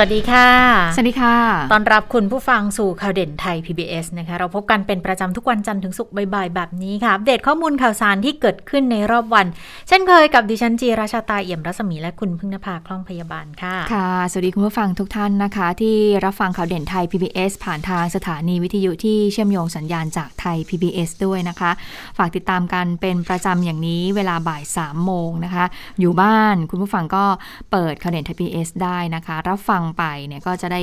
[0.00, 0.48] วัสดีค่ะ
[0.94, 1.36] สวัสดีค่ะ
[1.72, 9.46] ตอนรับคุณผู้ฟังสู่ข่าวเด่นไทย PBS นะคะ เราพบกันเป็นประจำทุกวันจันทร์ถึงศุกร์บ่ายๆ แบบนี้ค่ะ อัปเดตข้อมูลข่าวสารที่เกิดขึ้นในรอบวัน
[9.88, 21.70] เช่นเคยกับดิฉันจีราชาตาเอี่ยมรัศมีและคุณพึ่งนภาคล่องพยาบาลค่ะ ค่ะ สวัสดีคุณผู้ฟังทุกท่านนะคะ ที่รับฟังข่าวเด่นไทย PBS ผ่านทางสถานีวิทยุที่เชื่อมโยงสัญญาณจากไทย PBS ด้วยนะคะ
[22.18, 25.64] ฝากติดตามกันเป็นประจำอย่างนี้เวลาบ่าย3โมงนะคะ
[26.00, 27.24] อยู่บ้านคุณผู้ฟังก็
[27.72, 30.82] เปิดข่าวเด่นไทย PBS ได้นะคะ รับฟังไปเนี่ยก็จะได้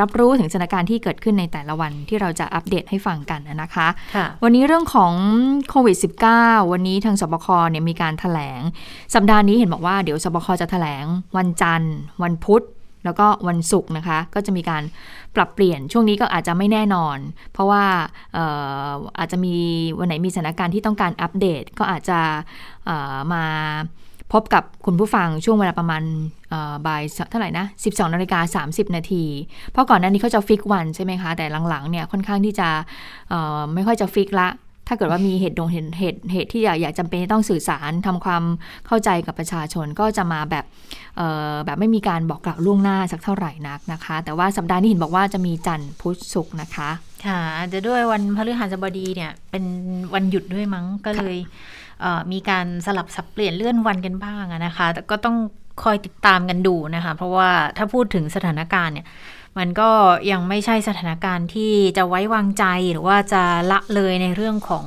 [0.00, 5.12] รับรู้ถึงสถานการณ์ที่เกิดขึ้นในแต่ละวันที่เราจะอัปเดตให้ฟังกันนะคะค่ะวันนี้เรื่องของ
[5.68, 5.96] โควิด
[6.34, 8.60] -19 วันนี้ทางสบคเนี่ยมีการถแถลง
[9.14, 11.04] สัปดาห์นี้เห็นบอกว่าเดี๋ยวสบคจะถแถลง
[11.36, 12.64] วันจันทร์ วันพุธ
[13.04, 14.82] แล้วก็วันศุกร์นะคะ ก็จะมีการ
[15.36, 17.18] ปรับเปลี่ยนช่วงนี้ก็อาจจะไม่แน่นอน
[17.52, 17.84] เพราะว่า
[19.18, 19.54] อาจจะมี
[19.98, 22.18] วันไหนมีสถานการณ์ที่ต้องการอัปเดต ก็อาจจะ
[23.32, 23.44] มา
[24.32, 26.02] พบกับคุณผู้ฟังช่วงเวลาประมาณ
[26.86, 29.24] บ่ายเท่าไหร่นะ 12นาฬิกา30 นาที
[29.72, 32.68] เพราะก่อนหน้านี้เขาจะฟิกวันใช่ไหมคะ แต่หลังๆเนี่ยค่อนข้างที่จะ
[33.74, 34.48] ไม่ค่อยจะฟิกละ
[34.88, 38.42] ถ้าเกิดว่ามีเหตุดงเหตุเหตุเหตุที่อยากอยากจำเป็นต้องสื่อสารทำความ
[38.86, 40.64] เข้าใจกับประชาชนก็จะมาแบบ
[41.64, 46.90] แบบไม่มีการบอกกล่าวล่วงหน้าสักเท่าไหร่นักนะคะ แต่ว่าสัปดาห์นี้เห็นบอกว่าจะมีจันทร์พุธศุกร์นะคะ
[47.26, 47.40] ค่ะ
[47.72, 49.64] จะด้วยวันพฤหัสบดีเนี่ยเป็น
[50.14, 51.36] วันหยุดด้วยมั้งก็เลย
[52.32, 55.36] มีการสลับสับเปลี่ยนเลื่อนวันกันบ้างนะคะ แต่ก็ต้อง
[55.82, 59.06] คอยติดตามกันดูนะคะ เพราะว่าถ้าพูดถึงสถานการณ์เนี่ย
[59.58, 59.90] มันก็
[60.30, 64.84] ยังไม่ใช่สถานการณ์ที่จะไว้วางใจหรือว่าจะละเลยในเรื่องของ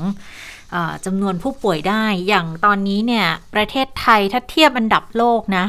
[0.74, 5.66] อจำนวนผู้ป่วยได้ อย่างตอนนี้เนี่ย ประเทศไทยถ้าเทียบอันดับโลกนะ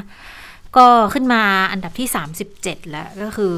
[0.76, 2.08] ก็ขึ้นมาอันดับที่
[2.48, 3.54] 37 แล้ว ก็คือ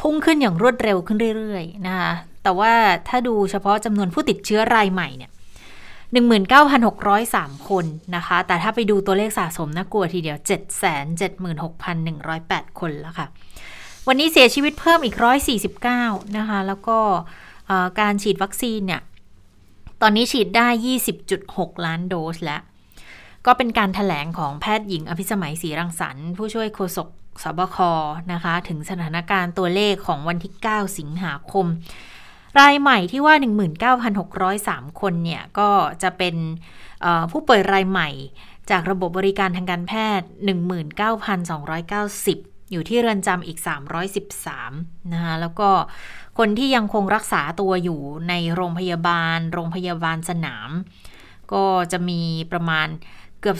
[0.00, 2.72] พุ่งขึ้นอย่างรวดเร็วขึ้นเรื่อยๆนะคะ แต่ว่า
[3.08, 5.30] ถ้าดูเฉพาะจำนวนผู้ติดเชื้อรายใหม่เนี่ย
[6.16, 7.84] 19,603 คน
[8.16, 10.38] นะคะ แต่ถ้าไปดูตัวเลขสะสมน่ากลัวทีเดียว
[11.58, 13.26] 776,108 คนแล้วค่ะ
[14.08, 15.16] วันนี้เสียชีวิตเพิ่มอีก
[15.76, 16.98] 149 นะคะ แล้วก็
[18.00, 19.02] การฉีดวัคซีนเนี่ย
[20.02, 20.68] ตอนนี้ฉีดได้
[21.26, 22.62] 20.6 ล้านโดสแล้ว
[23.46, 27.08] ก็เป็นการถแถลงของแพทย์หญิงอภิสมัยศรีรังสรรค์ผู้ช่วยโฆษก
[27.42, 27.78] สบค
[28.32, 31.66] นะคะ ถึงสถานการณ์ตัวเลขของวันที่ 9 สิงหาคม
[32.60, 33.34] รายใหม่ที่ว่า
[34.16, 35.70] 19,603 คนเนี่ย ก็
[36.02, 36.34] จะเป็น
[37.30, 38.10] ผู้ป่วยรายใหม่
[38.70, 40.28] จากระบบบริการทางการแพทย์
[41.06, 43.58] 19,290 อยู่ที่เรือนจำอีก
[44.36, 45.68] 313 นะคะ แล้วก็
[46.38, 50.70] คนที่ยังคงรักษาตัวอยู่ในโรงพยาบาล โรงพยาบาลสนาม
[51.52, 52.20] ก็จะมี
[52.52, 52.86] ประมาณ
[53.40, 53.56] เกือบ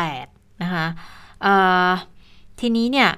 [0.00, 0.86] 28,000นะคะ
[2.60, 3.10] ทีนี้เนี่ย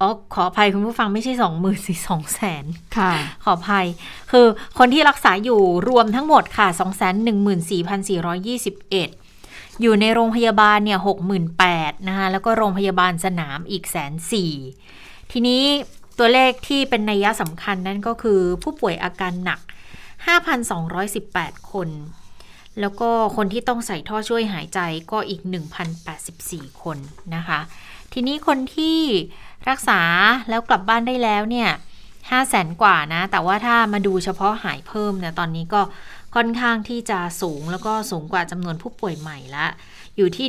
[0.00, 2.64] อ๋อขออภัยคุณผู้ฟังไม่ใช่สองหมื่นสี่สองแสน
[2.96, 3.12] ค่ะ
[3.44, 3.86] ขออภัย
[4.30, 4.46] คือ
[4.78, 9.08] คนที่รักษาอยู่รวมทั้งหมดค่ะสองแสนหนึ่งหมื่นสี่พันสี่ร้อยี่สิบเอ็ด
[9.80, 14.52] อยู่ในโรงพยาบาลเนี่ยหกหมื่นแปดนะคะแล้วก็โรงพยาบาลสนามอีกแสนสี่
[15.32, 15.62] ทีนี้
[16.18, 19.60] ตัวเลขที่เป็นนัยสำคัญนั่นก็คือผู้ป่วยอาการหนัก
[20.90, 21.88] 5,218 คน
[22.80, 24.80] แล้วก็คนที่ต้องใส่ท่อช่วยหายใจ
[25.12, 25.40] ก็อีก
[26.06, 26.98] 1,084 คน
[27.36, 27.60] นะคะ
[28.12, 28.98] ทีนี้คนที่
[29.68, 30.00] รักษา
[30.48, 31.70] แล้วกลับบ้านได้แล้วเนี่ย
[32.30, 35.80] ห้าแสนกว่านะ แต่ว่าถ้ามาดูเฉพาะหายเพิ่มเนี่ยตอนนี้ก็
[36.34, 39.66] ค่อนข้างที่จะสูงแล้วก็สูงกว่าจำนวนผู้ป่วยใหม่ละ
[40.16, 40.46] อยู่ที่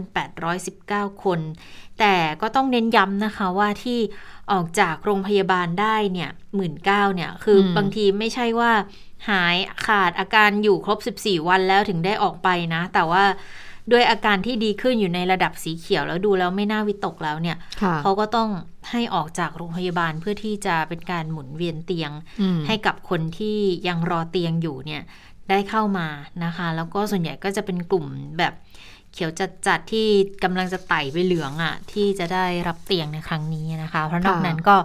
[0.00, 1.40] 19,819 คน
[2.00, 3.98] แต่ก็ต้องเน้นย้ำนะคะว่าที่
[4.52, 8.72] ออกจากโรงพยาบาลได้เนี่ยหมื่นเก้าเนี่ย คือบางทีไม่ใช่ว่า
[9.30, 13.24] หายขาดอาการอยู่ครบ 14 วันแล้วถึงได้ออกไปนะ แต่ว่า
[13.92, 17.56] ด้วยอาการที่ดีขึ้นอยู่ในระดับสีเขียวแล้วดูแล้วไม่น่าวิตกแล้วเนี่ย
[18.02, 18.48] เขาก็ต้อง
[18.90, 22.10] ให้ออกจากโรงพยาบาลเพื่อที่จะเป็นการหมุนเวียนเตียง
[22.66, 23.58] ให้กับคนที่
[23.88, 25.02] ยังรอเตียงอยู่เนี่ย
[25.50, 26.08] ได้เข้ามา
[26.44, 28.06] นะคะ แล้วก็ส่วนใหญ่ก็จะเป็นกลุ่ม
[28.38, 28.52] แบบ
[29.12, 29.30] เขียว
[29.66, 30.06] จัดๆที่
[30.44, 34.76] กำลังจะไต่ไปเหลืองอะ่ะ ที่จะได้รับเตียงในครั้งนี้นะคะ เพราะนอกนั้นก็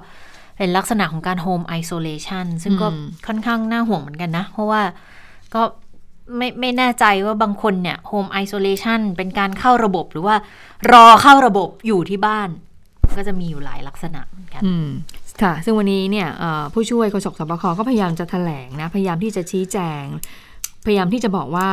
[0.58, 2.88] เป็นลักษณะของการโฮมไอโซเลชันซึ่งก็
[3.28, 4.82] ค่อนข้างน่าห่วงเหมือนกันนะ เพราะว่า
[5.54, 5.62] ก็
[6.38, 10.36] ไม่ไม่แน่ใจว่าบางคนเนี่ยโฮมไอโซเลชันเป็นการเข้าระบบหรือว่า
[10.92, 12.50] รอเข้าระบบอยู่ที่บ้าน
[13.18, 14.62] ก็จะมีอยู่หลายลักษณะเหมือนกัน
[15.42, 16.28] ค่ะ ซึ่งวันนี้เนี่ย
[16.74, 20.04] ผู้ช่วยโฆษกสบคก็พยายามจะแถลงนะ พยายามที่จะชี้แจง
[20.86, 21.70] พยายามที่จะบอกว่า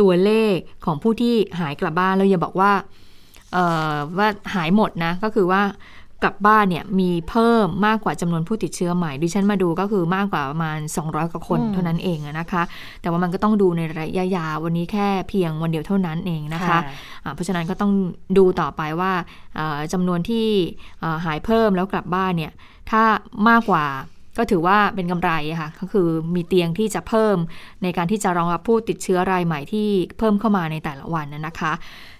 [0.00, 2.72] ตัวเลขของผู้ที่หายกลับบ้านเราอย่าบอกว่า
[4.18, 5.62] ว่าหายหมดนะ ก็คือว่า
[6.24, 12.62] กลับบ้านเนี่ยมีเพิ่มมากกว่าจำนวนผู้ติดเชื้อใหม่ ดิฉันมาดูก็คือมากกว่าประมาณ 200 กว่าคนอืมเท่านั้นเองอะนะคะ
[13.00, 16.78] แต่ว่ามันก็ต้องดูในระยะยาววันนี้แค่เพียงวันเดียวเท่านั้นเองนะคะ
[17.24, 17.92] อ่าเพราะฉะนั้นก็ต้อง
[18.38, 19.12] ดูต่อไปว่า
[19.58, 20.46] อ่าจำานวนที่
[21.02, 22.52] อ่าหายเพิ่มแล้วกลับบ้านเนี่ย
[22.90, 23.02] ถ้า
[23.48, 23.86] มากกว่า
[24.38, 27.36] ก็ถือว่าเป็นกำไรอะค่ะ ก็คือมีเตียงที่จะเพิ่ม
[27.82, 31.72] ในการที่จะรองรับผู้ติดเชื้อรายใหม่ที่เพิ่มเข้ามาในแต่ละวันนะนะคะ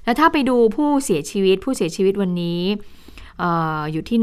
[0.05, 3.45] แล้วถ้าไปดูผู้เสียชีวิตผู้เสียชีวิตวันนี้เอ
[3.79, 4.19] ออยู่ที่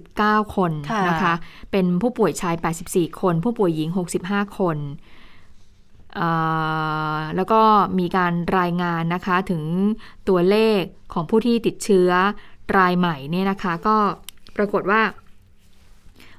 [0.00, 1.34] 149 คนค่ะนะคะ
[1.70, 2.54] เป็นผู้ป่วยชาย
[2.88, 3.88] 84 คน ผู้ป่วยหญิง
[4.24, 4.78] 65 คน
[6.14, 6.28] เอ่
[7.14, 7.60] อแล้วก็
[7.98, 9.62] มีการรายงานนะคะถึง
[10.28, 10.80] ตัวเลข
[11.12, 12.10] ของผู้ที่ติดเชื้อ
[12.78, 13.96] รายใหม่เนี่ยนะคะ ก็
[14.56, 15.00] ปรากฏว่า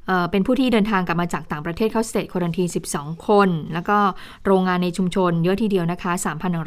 [0.07, 2.67] เอ่อเป็นผู้ที่เดินทางกลับมาจากต่างประเทศเข้าสเตทควอนตีน
[2.97, 3.97] 12 คน แล้วก็
[4.45, 6.11] โรงงานในชุมชนเยอะทีเดียวนะคะ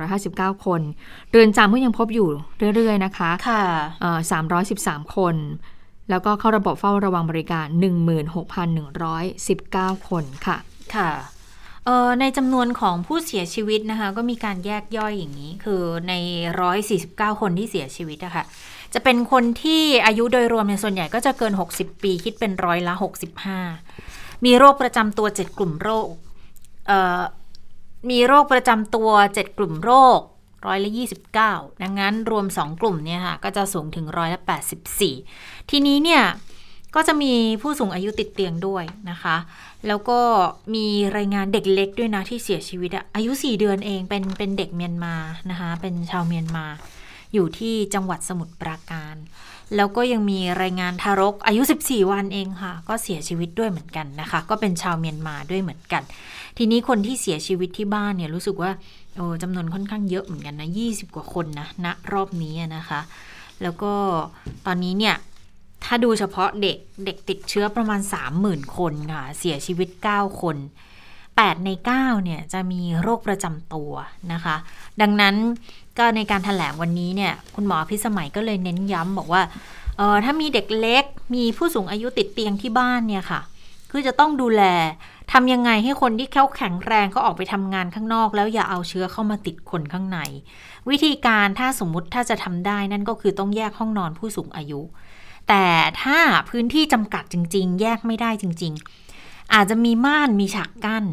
[0.05, 0.81] 3,159 คน
[1.31, 2.29] เรือนจำก็ยังพบอยู่
[2.75, 3.63] เรื่อยๆนะคะค่ะ
[4.01, 4.19] เอ่อ
[4.67, 5.37] 313 คน
[6.11, 7.67] แล้วก็เข้าระบบเฝ้าระวังบริการ
[8.87, 10.57] 16,119 คนค่ะ
[10.97, 11.11] ค่ะ
[11.87, 16.13] เอ่อในจำนวนของผู้เสียชีวิตนะคะ ก็มีการแยกย่อยอย่างนี้ คือใน
[16.77, 18.45] 149 คนที่เสียชีวิตอะค่ะ
[18.95, 22.95] จะเป็นคนที่อายุโดยรวมในส่วนใหญ่ก็จะเกิน 60 ปีคิดเป็นร้อยละ
[23.69, 26.09] 65 มีโรคประจำตัว 7 กลุ่มโรค
[28.11, 30.21] มีโรคประจำตัว 7 กลุ่มโรค
[30.67, 30.91] ร้อยละ
[31.37, 34.41] 29 ดังนั้นรวม 2 กลุ่มเนี่ยค่ะก็จะสูงถึงร้อยละ
[35.05, 36.23] 84 ทีนี้เนี่ย
[36.95, 37.33] ก็จะมี
[37.63, 39.37] ผู้สูงอายุติดเตียงด้วยนะคะ
[39.87, 40.21] แล้วก็
[40.75, 40.87] มี
[41.17, 45.15] รายงานเด็กเล็กด้วยนะที่เสียชีวิตอะอายุ 4 เดือนเองเป็นเป็นเด็กเมียนมา
[45.51, 46.67] นะคะ เป็นชาวเมียนมา
[47.35, 49.17] อยู่ที่จังหวัดสมุทรปราการ
[49.77, 56.03] แล้วก็ยังมีรายงานทารกอายุ 14 วันเองค่ะ ก็เสียชีวิตด้วยเหมือนกันนะคะ ก็เป็นชาวเมียนมาด้วยเหมือนกัน
[56.57, 58.71] ทีนี้คนที่เสียชีวิตที่บ้านเนี่ยรู้สึกว่า
[59.17, 63.01] โอ้จำนวนค่อนข้างเยอะเหมือนกันนะ20 กว่าคนนะณรอบนี้นะคะ
[63.63, 63.93] แล้วก็
[64.67, 65.17] ตอนนี้เนี่ย
[65.85, 68.01] ถ้าดูเฉพาะเด็กเด็กติดเชื้อประมาณ
[68.39, 70.57] 30,000 คนค่ะ เสียชีวิต 9 คน
[71.47, 73.93] 8 ใน 9 เนี่ยจะมีโรคประจำตัว
[74.33, 74.57] นะคะ
[75.01, 75.35] ดังนั้น
[75.99, 79.43] ก็ในการถแถลงวันนี้เนี่ยคุณหมอพิสมัยก็เลยเน้นย้ำบอกว่า
[79.97, 81.05] เออถ้ามีเด็กเล็ก
[81.35, 83.41] มีผู้สูงอายุติดเตียงที่บ้านเนี่ยค่ะ
[83.91, 84.63] คือจะต้องดูแล
[85.33, 90.19] ทำยังไงให้คนที่เขาแข็งแรงเขาออกไปทำงานข้างนอก แล้วอย่าเอาเชื้อเข้ามาติดคนข้างใน
[90.91, 94.81] วิธีการถ้าสมมุติถ้าจะทำได้นั่นก็คือต้องแยกห้องนอนผู้สูงอายุ
[95.49, 95.65] แต่
[96.03, 96.19] ถ้า
[96.51, 99.08] พื้นที่จำกัดจริง ๆ แยกไม่ได้จริง ๆ
[99.55, 101.05] อาจจะมีม่านมีฉากกั้น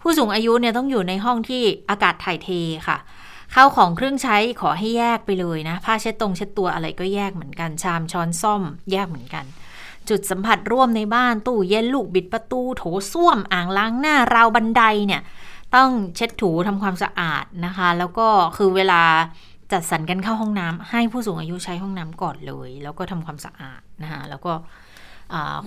[0.00, 2.48] ผู้สูงอายุเนี่ยต้องอยู่ในห้องที่อากาศถ่ายเท
[2.88, 2.98] ค่ะ
[3.54, 9.44] ข้าวของเครื่องใช้ขอให้แยกไปเลยนะ ผ้าเช็ดตรงเช็ดตัวอะไรก็แยกเหมือนกัน ชามช้อนซ่อมแยกเหมือนกัน
[10.08, 12.82] จุดสัมผัสร่วมในบ้านตู้เย็นลูกบิดประตู โถ
[13.12, 15.22] ส้วมอ่างล้างหน้าราวบันไดเนี่ย
[15.74, 19.02] ต้องเช็ดถูทำความสะอาดนะคะ แล้วก็คือเวลา
[19.72, 24.52] จัดสรรกันเข้าห้องน้ำให้ผู้สูงอายุใช้ห้องน้ำก่อนเลย แล้วก็ทำความสะอาดนะคะแล้วก็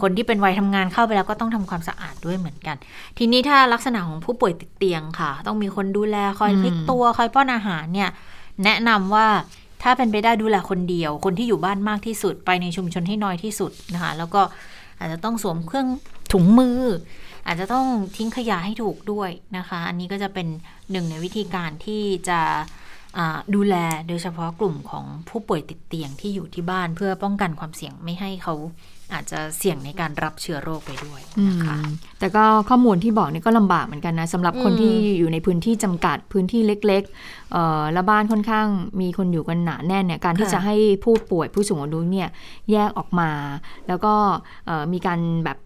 [0.02, 2.76] คนที่เป็นวัยทำงานเข้าไปแล้วก็ต้องทำความสะอาดด้วยเหมือนกัน
[3.18, 8.10] ทีนี้ถ้าลักษณะของผู้ป่วยติดเตียงค่ะ ต้องมีคนดูแลคอยอืมพลิกตัวคอยป้อนอาหารเนี่ย
[8.64, 9.28] แนะนำว่า
[9.84, 14.42] ถ้าเป็นไปได้ดูแลคนเดียว คนที่อยู่บ้านมากที่สุด ไปในชุมชนให้น้อยที่สุดนะคะ แล้วก็
[15.00, 15.88] อาจจะต้องสวมเครื่อง
[16.34, 16.80] ถุงมือ
[17.48, 17.86] อาจจะต้อง
[18.16, 20.48] ทิ้งขยะให้ถูกด้วยนะคะ อันนี้ก็จะเป็น
[20.92, 22.40] หนึ่งในวิธีการที่จะ
[23.18, 23.76] อ่าดูแล
[24.08, 28.54] โดยเฉพาะกลุ่มของผู้ป่วยติดเตียงที่อยู่ที่บ้านเพื่อป้องกันความเสี่ยงไม่ให้เขา
[29.14, 31.86] อาจจะเสี่ยงในการรับเชื้อโรคไปด้วยอืนะคะม
[32.20, 38.68] แต่ก็ข้อมูลที่บอกนี่ก็ลำบากเหมือนกันนะสำหรับคนอืมที่อยู่ในพื้นที่จำกัดพื้นที่เล็กๆเอ่อแล้วบ้านค่อนข้าง
[39.02, 42.30] มีคนอยู่กันหนาแน่นเนี่ยการที่ค่ะจะให้ผู้ป่วยผู้สูงอายุเนี่ย
[42.72, 43.30] แยกออกมา
[43.88, 44.14] แล้วก็
[44.66, 45.65] เอ่อมีการแบบเอ่อ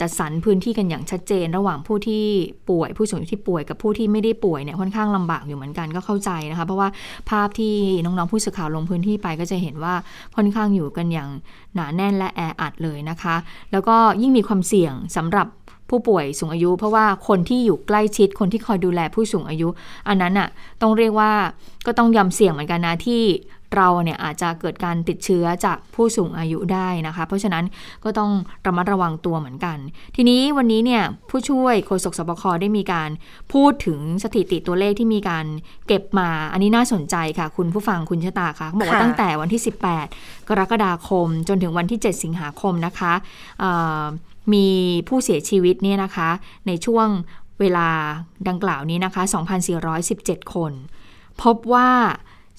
[0.00, 2.24] จัดสรรพื้นที่กันอย่างชัดเจน ระหว่างผู้ที่
[2.70, 6.88] ป่วย ผู้สูงอายุที่ป่วยกับผู้ที่ไม่ได้ป่วยเนี่ยค่อนข้างลำบากอยู่เหมือนกันก็เข้าใจนะคะเพราะว่า
[7.30, 7.74] ภาพที่
[8.04, 9.94] น้องๆผู้สื่อข่าวลงพื้นที่ไปก็จะเห็นว่า
[10.36, 11.28] ค่อนข้างอยู่กันอย่าง
[11.74, 13.36] หนาแน่นและแออัดเลยนะคะ
[13.72, 15.46] แล้วก็ยิ่งมีความเสี่ยงสำหรับ
[15.90, 19.68] ผู้ป่วยสูงอายุ เพราะว่าคนที่อยู่ใกล้ชิดคนที่คอยดูแลผู้สูงอายุ
[20.08, 20.48] อันนั้นอะ
[20.82, 21.30] ต้องเรียกว่า
[21.86, 23.22] ก็ต้องยำเสี่ยงเหมือนกันนะที่
[23.76, 27.64] เราเนี่ยอาจจะเกิดการติดเชื้อจากผู้สูงอายุได้นะคะ เพราะฉะนั้น
[28.04, 28.30] ก็ต้อง
[28.66, 29.78] ระมัดระวังตัวเหมือนกัน
[30.16, 33.10] ทีนี้วันนี้เนี่ยผู้ช่วยโฆษกสบคได้มีการ
[33.52, 35.46] พูดถึงสถิติตัวเลขที่มีการ
[35.86, 39.62] เก็บมา อันนี้น่าสนใจค่ะ คุณผู้ฟังคุณชะตาค่ะบอกว่าตั้งแต่วันที่
[40.04, 43.12] 18 กรกฎาคม จนถึงวันที่ 7 สิงหาคมนะคะ
[44.52, 44.68] มี
[45.08, 46.30] ผู้เสียชีวิตเนี่ยนะคะ
[46.66, 47.08] ในช่วง
[47.60, 47.88] เวลา
[48.48, 49.22] ดังกล่าวนี้นะคะ
[49.88, 50.72] 2,417 คน
[51.42, 51.90] พบว่า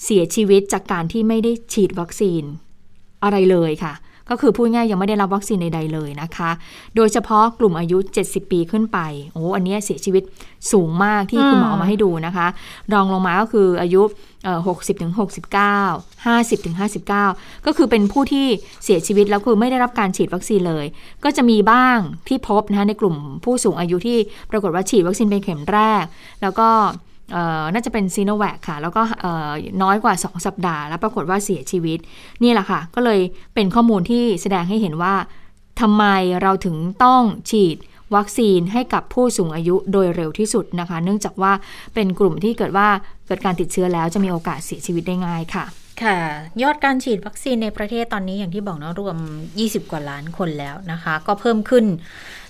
[0.06, 2.44] เสียชีวิตจากการที่ไม่ได้ฉีดวัคซีน
[3.24, 3.94] อะไรเลยค่ะ
[4.30, 6.52] ก็คือพูดง่ายยังไม่ได้รับวัคซีนใดๆเลยนะคะ
[6.96, 9.00] โดยเฉพาะกลุ่มอายุ 70 ปีขึ้นไป
[9.34, 10.24] โอ้อันนี้เสียชีวิต
[10.72, 12.48] สูงมากที่คุณหมอมาให้ดูนะคะ
[12.94, 14.02] รองลงมาก็คืออายุ
[14.52, 15.14] 60ถึง
[15.70, 18.48] 69 50ถึง59 ก็คือเป็นผู้ที่
[18.84, 20.86] เสียชีวิตแล้วคือไม่ได้รับการฉีดวัคซีนเลย
[21.24, 24.18] ก็จะมีบ้างที่พบนะคะในกลุ่มผู้สูงอายุที่
[24.52, 26.04] ปรากฏว่าฉีดวัคซีนเป็นเข็มแรก
[26.42, 26.70] แล้วก็
[27.74, 29.02] น่าจะเป็นซีโนแวคค่ะ แล้วก็
[29.84, 32.00] น้อยกว่า 2 สัปดาห์ แล้วปรากฏว่าเสียชีวิต
[32.44, 33.20] นี่แหละค่ะ ก็เลย
[33.54, 35.14] เป็นข้อมูลที่แสดงให้เห็นว่า
[35.82, 36.04] ทำไม
[36.42, 37.78] เราถึงต้องฉีด
[38.16, 41.52] วัคซีนให้กับผู้สูงอายุโดยเร็วที่สุดนะคะ เนื่องจากว่า
[41.94, 42.88] เป็นกลุ่มที่เกิดว่า
[43.28, 45.66] เกิดการติดเชื้อแล้วจะมีโอกาสเสียชีวิตได้ง่ายค่ะ
[46.02, 46.20] ค่ะ
[46.62, 49.18] ยอดการฉีดวัคซีนในประเทศตอนนี้อย่างที่บอกนะรวม
[49.56, 51.86] 20 กว่าล้านคนแล้วนะคะ ก็เพิ่มขึ้น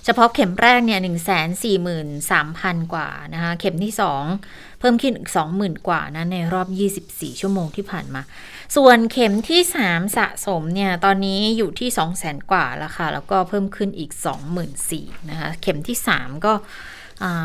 [0.04, 1.48] เฉพาะเข็มแรกเนี่ย 1 4 3 0
[2.30, 3.92] 0 0 กว่านะคะ เข็มที่
[4.36, 6.68] 2 เพิ่มขึ้นอีก 20,000 กว่านะ ในรอบ
[7.06, 8.22] 24 ชั่วโมงที่ผ่านมา
[8.76, 11.88] ส่วนเข็มที่ 3 สะสมเนี่ย ตอนนี้อยู่ที่
[12.20, 14.10] 200,000 กว่าแล้วค่ะ แล้วก็เพิ่มขึ้นอีก
[14.70, 16.52] 24,000นะคะ เข็มที่ 3 ก็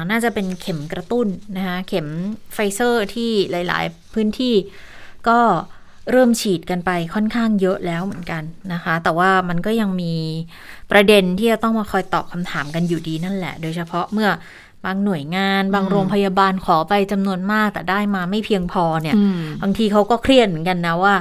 [0.10, 1.28] น่าจะเป็นเข็มกระตุ้น
[1.58, 2.08] นะคะ เข็ม
[2.54, 4.56] ไฟเซอร์ที่หลาย ๆ พื้นที่
[5.28, 5.40] ก็
[6.12, 10.14] เริ่มฉีดกันไปค่อนข้างเยอะแล้วเหมือนกันนะคะ แต่ว่ามันก็ยังมี
[10.92, 14.30] ประเด็นที่จะต้องมาคอยตอบคำถามกันอยู่ดีนั่นแหละ โดยเฉพาะเมื่อ
[14.86, 19.16] บางหน่วยงาน บางโรงพยาบาลขอไปจำนวนมากแต่ได้มาไม่เพียงพอเนี่ย
[19.62, 21.16] บางทีเขาก็เครียดเหมือนกันนะว่า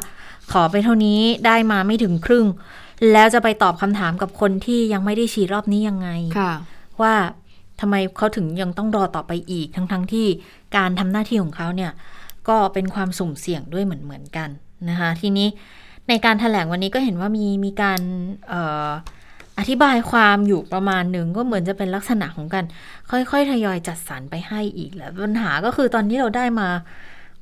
[0.52, 2.46] ขอไปเท่านี้ได้มาไม่ถึงครึ่ง
[3.12, 6.08] แล้วจะไปตอบคำถามกับคนที่ยังไม่ได้ฉีดรอบนี้ยังไง
[7.02, 7.14] ว่า
[7.80, 10.26] ทำไมเขาถึงยังต้องรอต่อไปอีกทั้งๆทที่
[10.76, 11.92] การทำหน้าที่ของเขาเนี่ย
[12.48, 14.48] ก็เป็นความสุ่มเสี่ยงด้วยเหมือนเหมือนกัน
[14.90, 15.48] นะคะทีนี้
[16.08, 18.00] ในการถแถลงวันนี้ก็เห็นว่ามีมีการ
[18.52, 18.54] อ
[18.88, 18.90] อ
[19.58, 22.64] อธิบายความอยู่ประมาณหนึ่งก็เหมือนจะเป็นลักษณะของการ
[23.10, 26.68] ค่อยๆทยอยจัดสรรไปให้อีกแล้วปัญหาก็คือตอนนี้เราได้มา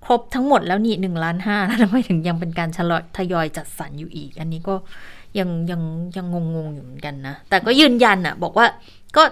[0.05, 4.75] ครบทั้งหมดแล้วนี่หนึ่งล้านห้าแล้วทำไมถึงยังเป็นการชะลอทยอยจัดสรรอยู่อีก อันนี้ก็
[5.39, 5.83] ยังยัง
[6.17, 8.67] ยังงงๆอยู่เหมือนกันนะ แต่ก็ยืนยันอะบอกว่า
[9.17, 9.23] ก็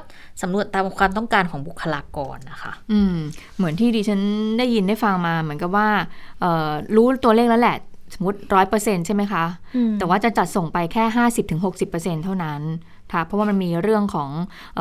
[0.42, 3.16] สำรวจตามความต้องการของบุคลากรนะคะ อืม
[3.56, 4.20] เหมือนที่ดิฉัน
[4.58, 5.88] ได้ยินได้ฟังมาเหมือนกับว่า
[6.96, 7.78] รู้ตัวเลขแล้วแหละ
[8.14, 9.44] สมมติร้อยเปอร์เซ็นใช่ไหมคะ
[9.98, 12.62] แต่ว่าจะจัดส่งไปแค่ห้าสิบถึงหกสิบเปอร์เซ็นเท่านั้น
[13.12, 14.30] ค่ะเพราะว่ามันมีเรื่องของ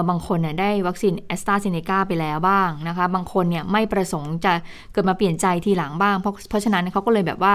[0.09, 4.53] บางคนเนี่ยได้วัคซีนแอสตราเซเนกาไปแล้วบ้างนะคะ บางคนเนี่ยไม่ประสงค์จะ
[4.93, 7.53] เกิดมาเปลี่ยนใจทีหลังบ้าง เพราะเพราะฉะนั้นเขาก็เลยแบบว่า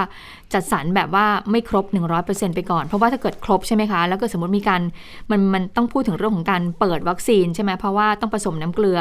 [0.52, 1.85] จัดสรรแบบว่าไม่ครบ
[2.20, 4.82] 100%ไปก่อน เพราะว่าถ้าเกิดครบใช่ไหมคะ แล้วก็สมมติมีการ
[5.30, 9.00] มันมันต้องพูดถึงเรื่องของการเปิดวัคซีนใช่ไหมเพราะว่าต้องผสมน้ำเกลือ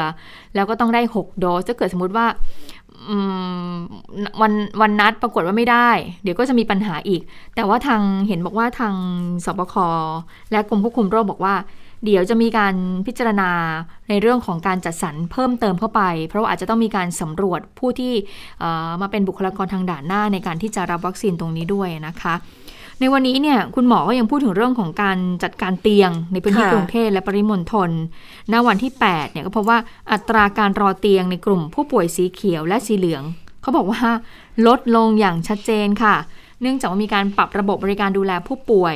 [0.54, 2.26] แล้วก็ต้องได้ 6 โดสถ้าเกิดสมมติว่า
[4.40, 5.90] วันวันนัดปรากฏว่าไม่ได้
[6.22, 7.20] เดี๋ยวก็จะมีปัญหาอีก
[7.54, 8.94] แต่ว่าทางเห็นบอกว่าทาง
[9.44, 9.74] สบค
[10.52, 11.54] และกรมควบคุมโรคบอกว่า
[12.04, 12.74] เดี๋ยวจะมีการ
[13.06, 13.50] พิจารณา
[14.08, 18.12] ในเรื่องของการจัดสรรเพิ่มเติมเข้าไป เพราะาอาจจะต้องมีการสำรวจผู้ที่
[19.00, 22.34] มาเป็นบุคลากรทางด่านหน้าในการที่จะรับวัคซีนตรงนี้ด้วยนะคะ
[23.00, 27.90] ในวันนี้เนี่ยคุณหมอก็ยังพูดถึงเรื่องของการจัดการเตียง ในพื้นที่กรุงเทพและปริมณฑล
[28.52, 29.78] ณวันที่8เนี่ยก็พบว่า
[30.12, 33.22] อัตราการรอเตียงในกลุ่มผู้ป่วยสีเขียวและสีเหลือง
[33.62, 34.02] เขาบอกว่า
[34.66, 36.16] ลดลงอย่างชัดเจนค่ะ
[36.60, 38.94] เนื่องจากว่ามีการปรับระบบบริการดูแลผู้ป่วย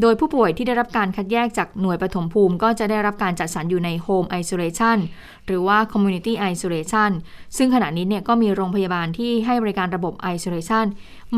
[0.00, 4.98] โดยผู้ป่วยที่ได้รับการคัดแยกจากหน่วยปฐมภูมิ ก็จะได้รับการจัดสรรอยู่ใน Home Isolation
[5.46, 7.10] หรือว่า Community Isolation
[7.56, 10.86] ซึ่งขณะนี้เนี่ยก็มีโรงพยาบาลที่ให้บริการระบบ Isolation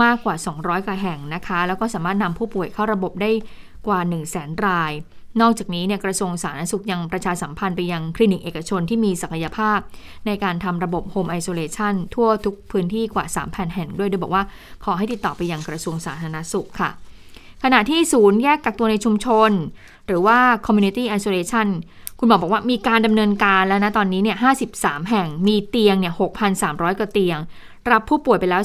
[0.03, 3.31] มากกว่า 200กว่าแห่งนะคะ แล้วก็สามารถนำผู้ป่วยเข้าระบบได้
[3.87, 4.93] กว่า 1 0 0 0 0แสนราย
[5.41, 9.79] นอกจากนี้เนี่ยกระทรวงสาธารณสุขยังประชาสัมพันธ์ไปยังคลินิกเอกชนที่มีศักยภาพ
[10.27, 14.45] ในการทำระบบ Home Isolation ทั่วทุกพื้นที่กว่า 3,000 แห่งด้วยโดยบอกว่า
[14.85, 16.91] ขอให้ติดต่อไปยังกระทรวงสาธารณสุขค่ะ
[17.65, 19.51] ขณะที่ศูนย์แยกกักตัวในชุมชน
[20.07, 21.69] หรือว่า community isolation
[22.19, 24.37] คุณหมอบอกว่ามีการดำเนินการแล้วนะตอนนี้เนี่ย
[24.73, 26.15] 53 แห่งมีเตียงเนี่ย
[26.57, 27.39] 6,300 กว่าเตียง
[27.93, 28.63] รับผู้ป่วยไปแล้ว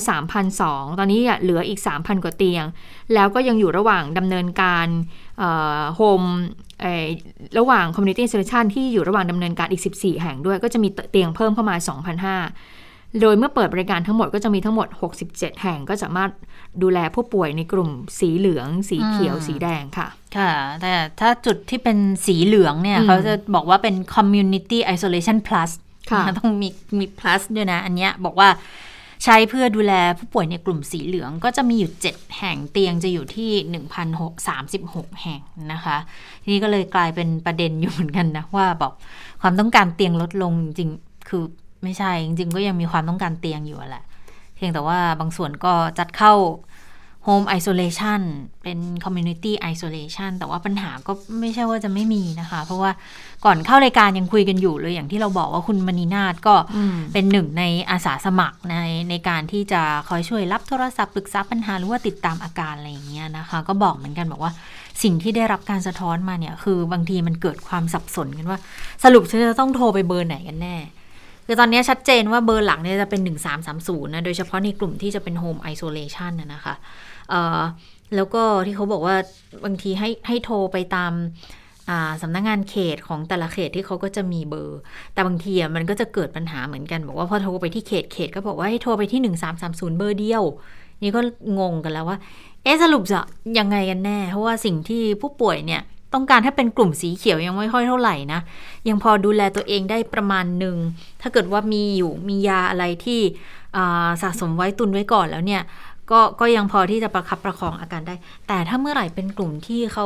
[0.48, 2.64] 3,002 ตอนนี้เหลืออีก 3,000 กว่าเตียง
[3.14, 4.88] แล้วก็ยังอยู่ระหว่างดำเนินการ
[5.96, 6.22] โฮม
[7.58, 12.77] ระหว่าง community isolation ที่อยู่ระหว่างดำเนินการอีก 14 แห่งด้วย ก็จะมีเตียงเพิ่มเข้ามา 2,500
[13.22, 14.88] โดยเมื่อเปิดบริการทั้งหมดก็จะมีทั้งหมด
[15.26, 16.32] 67 แห่งก็สามารถ
[16.82, 25.72] ดูแลผู้ป่วยในกลุ่มสีเหลือง สีเขียว สีแดงค่ะ ค่ะ แต่ถ้าจุดที่เป็นสีเหลืองเนี่ย เขาจะบอกว่าเป็น community isolation plus
[26.40, 28.50] ต้องมีมี plus ด้วยนะ อันนี้บอกว่า
[29.24, 33.52] ใช้เพื่อดูแลผู้ป่วยในกลุ่มสีเหลืองก็จะมีอยู่ 7 แห่งเตียงจะอยู่ที่
[34.36, 35.42] 1,636 แห่ง
[35.74, 35.98] นะคะ
[36.44, 38.94] ทีนี้ก็เลยกลายเป็นประเด็นอยู่เหมือนกันนะว่าบอก
[39.42, 40.90] ความต้องการเตียงลดลงจริง
[41.30, 41.44] คือ
[41.84, 44.06] ไม่ใช่ จริงๆก็ยังมีความต้องการเตียงอยู่แหละ
[44.56, 46.34] เพียงแต่ว่าบางส่วนก็จัดเข้า
[47.32, 48.22] Home Isolation
[48.64, 52.92] เป็น Community Isolation แต่ว่าปัญหาก็ไม่ใช่ว่าจะไม่มีนะคะ เพราะว่า
[53.46, 56.56] ก่อนเข้ารายการยังคุยกันอยู่เลยอย่างที่เราบอกว่าคุณมณีนาฏก็
[57.14, 58.76] เป็นหนึ่งในอาสาสมัครใน
[59.10, 64.54] ในการที่จะคอยช่วยรับโทรศัพท์ปรึกษาปัญหาหรือว่าติดตามอาการอะไรอย่างเงี้ยนะคะ ก็บอกเหมือนกันบอกว่า
[65.04, 68.60] สิ่งที่ได้รับการสะท้อนมาเนี่ยคือบางทีมันเกิดความสับสนกันว่า
[69.04, 70.76] สรุปฉันจะต้องโทรไปเบอร์ไหนกันแน่
[71.48, 73.22] คือตอนนี้ชัดเจนว่าเบอร์หลักเนี่ยจะเป็น
[73.68, 76.76] 1330นะ โดยเฉพาะในกลุ่มที่จะเป็น Home Isolation นนะคะ
[77.30, 77.60] เอ่อ
[78.16, 79.16] แล้วก็ที่เขาบอกว่า
[79.66, 81.14] บางทีให้ให้โทรไปตาม
[82.22, 84.80] สำนักงงานเขตของแต่ละเขตที่เขาก็จะมีเบอร์
[85.14, 90.44] แต่บางทีมันก็จะเกิดปัญหาเหมือนกัน บอกว่าพอโทรไปที่เขตเขตก็บอกว่าให้โทรไปที่ 1330 เบอร์เดียว
[91.02, 91.22] นี่ก็
[91.60, 92.18] งงกันแล้วว่า
[92.64, 93.22] เอ๊สรุปจะ
[93.60, 95.82] ยังไงกันแน่ เพราะว่าสิ่งที่ผู้ป่วยเนี่ย
[96.14, 98.40] ต้องการถ้าเป็นกลุ่มสีเขียวยังไม่ค่อยเท่าไหร่นะ
[98.88, 100.76] ยังพอดูแลตัวเองได้ประมาณหนึ่ง
[101.22, 103.20] ถ้าเกิดว่ามีอยู่มียาอะไรที่
[104.22, 105.64] สะสมไว้ตุนไว้ก่อนแล้วเนี่ย
[106.12, 108.16] ก็ก็ยังพอที่จะประคับประคองอาการได้
[108.48, 110.06] แต่ถ้าเมื่อไหร่เป็นกลุ่มที่เขา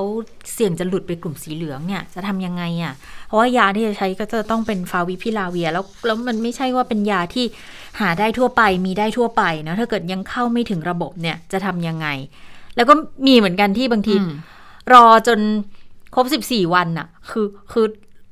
[0.53, 2.93] เสี่ยงจะหลุดไปกลุ่มสีเหลืองเนี่ยจะทำยังไงอะ่ะ
[3.27, 7.45] เพราะว่ายาที่จะใช้ก็จะต้องเป็นฟาวิพิลาเวีย แล้วแล้วมันไม่ใช่ว่าเป็นยาที่
[7.99, 12.07] หาได้ทั่วไปมีได้ทั่วไปนะถ้าเกิดยังเข้าไม่ถึงระบบเนี่ยจะทำยังไง
[12.75, 12.93] แล้วก็
[13.27, 14.15] มีเหมือนกันที่บางที
[14.93, 15.39] รอจน
[16.13, 17.85] ครบสิบสี่วันอะคือคือ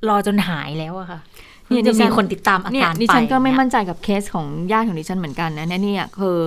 [0.10, 1.20] รอจนหายแล้วอะค่ะ
[1.68, 6.40] เนี่ยจะมีคนติดตามอาการไปดิฉันก็ไม่มั่นใจกับเคสของญาติของดิฉันเหมือนกันนะเนี่ยคือ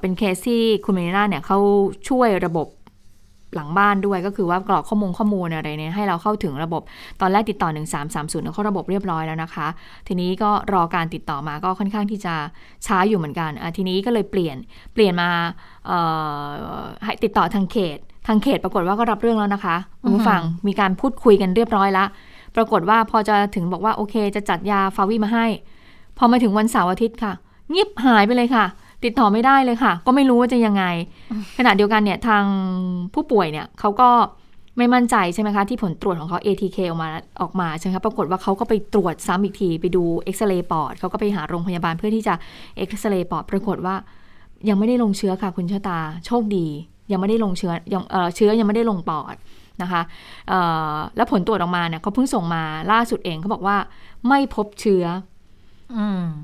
[0.00, 1.58] เป็นเคสที่คุณเมลิน่าเนี่ยเขา
[2.08, 2.68] ช่วยระบบ
[3.54, 6.82] หลังบ้านด้วยก็คือว่ากรอกข้อมูลข้อมูลอะไรเนี่ยให้เราเข้าถึงระบบ
[7.20, 7.68] ตอนแรกติดต่อ
[8.06, 9.68] 1330เข้าระบบเรียบร้อยแล้วนะคะ
[10.08, 12.34] ทีนี้ก็รอการติดต่อมาก็ค่อนข้างที่จะ
[12.86, 14.56] ช้าอยู่เหมือนกันอะทีนี้ก็เลยเปลี่ยน
[14.94, 15.30] เปลี่ยนมา
[17.04, 22.08] ให้ติดต่อทางเขตทางเขตปรากฏว่าก็รับเรื่องแล้วนะคะคุณผู้ฟังมีการพูดคุยกันเรียบร้อยแล้ว
[22.56, 25.46] ปรากฏว่าพอจะถึงบอกว่าโอเค จะจัดยาฟาวิมาให้
[26.18, 27.32] พอมาถึงวันเสาร์อาทิตย์ค่ะ
[27.70, 28.64] เงียบหายไปเลยค่ะ
[29.04, 30.84] ติดต่อไม่ได้เลยค่ะ ก็ไม่รู้ว่าจะยังไง
[31.58, 32.44] ขณะเดียวกันเนี่ยทาง
[33.14, 34.10] ผู้ป่วยเนี่ยเขาก็
[34.78, 37.08] ไม่มั่นใจใช่ไหมคะ ที่ผลตรวจของเขา ATK ออกมา
[37.40, 42.34] ออกมาใช่ไหมคะปรากฏว่าเขาก็ไปตรวจซ้ำอีกที ไปดูเอ็กซเรย์ปอดเขาก็ไปหาโรงพยาบาลเพื่อที่จะ
[42.76, 43.94] เอ็กซเรย์ปอดปรากฏว่า
[44.68, 46.66] ยังไม่ได้ลงเชื้อค่ะคุณชะตา โชคดี
[47.12, 48.02] ยังไม่ได้ลงเชื้อยัง
[48.36, 49.34] เชื้อยังไม่ได้ลงปอด
[49.82, 50.02] นะคะ
[51.16, 52.62] แล้วผลตรวจออกมาเนี่ยเขาเพิ่งส่งมา
[52.92, 53.76] ล่าสุดเองเขาบอกว่า
[54.28, 55.04] ไม่พบเชื้อ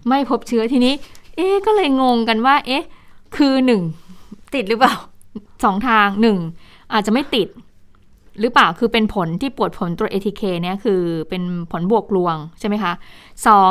[0.08, 0.94] ไม่พบเชื้อทีนี้
[1.36, 2.84] เอ๊ก็เลยงงกันว่า เอ๊ะ
[3.36, 3.82] คือหนึ่ง
[4.54, 4.94] ติดหรือเปล่า
[5.64, 6.38] สองทางหนึ่ง
[6.92, 7.48] อาจจะไม่ติด
[8.40, 11.42] หรือเปล่าคือเป็นผลที่ปวดผลตรวจ ATK เนี่ยคือเป็น
[11.72, 12.92] ผลบวกลวงใช่ไหมคะ
[13.46, 13.70] สอง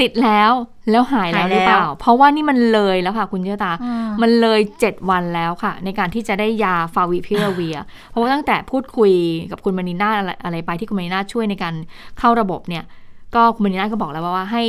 [0.00, 0.52] ติดแล้ว
[0.90, 3.72] แล้วหายแล้วหรือเปล่า เพราะว่านี่มันเลยแล้วค่ะ คุณเจ้าตา
[4.22, 7.76] มันเลยเจ็ดวันแล้วค่ะ ในการที่จะได้ยาฟาวิพิราเวียร์
[8.08, 9.12] เพราะว่าตั้งแต่พูดคุย
[9.50, 10.10] กับคุณมานิน่า
[10.44, 11.74] อะไรไปที่คุณมานิน่าช่วยในการ
[12.18, 12.84] เข้าระบบเนี่ย
[13.34, 14.64] ก็คุณมานิน่าก็บอกแล้วว่าให้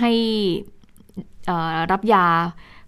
[0.00, 0.12] ให้
[1.92, 2.24] รับยา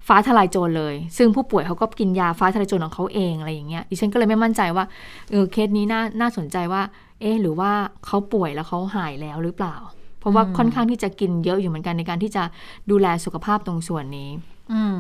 [0.09, 4.85] ฟ้าทลายโจรเลย ซึ่งผู้ป่วยเขาก็กินยาฟ้าทลายโจรของเขาเองอะไรอย่างเงี้ยดิฉันก็เลยไม่มั่นใจว่า
[5.31, 6.83] เออเคสนี้น่าน่าสนใจว่า
[7.21, 7.71] เอ๊หรือว่า
[8.07, 9.77] เขาป่วยแล้วเขาหายแล้วหรือเปล่า
[10.23, 12.43] เพราะว่าค่อนข้างที่จะกินเยอะอยู่เหมือนกันในการที่จะ
[12.91, 14.31] ดูแลสุขภาพตรงส่วนนี้
[14.73, 14.97] อืม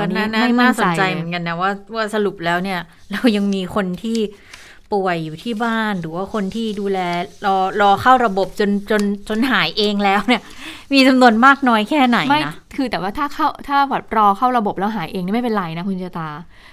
[0.00, 0.26] ก็น่า
[0.60, 2.80] น่าสนใจเหมือนกันนะว่าว่าสรุปแล้วเนี่ย
[3.12, 4.18] เรายังมีคนที่
[4.92, 6.98] ป่วยอยู่ที่บ้าน หรือว่าคนที่ดูแล
[7.46, 10.42] รอรอเข้าระบบจนจนจนหายเองแล้วเนี่ย
[10.92, 16.28] มีจำนวนมากน้อยแค่ไหนนะคือแต่ว่าถ้าเข้าถ้าวัดรอเข้าระบบแล้วหายเองนี่ไม่เป็นไรนะคุณเจตา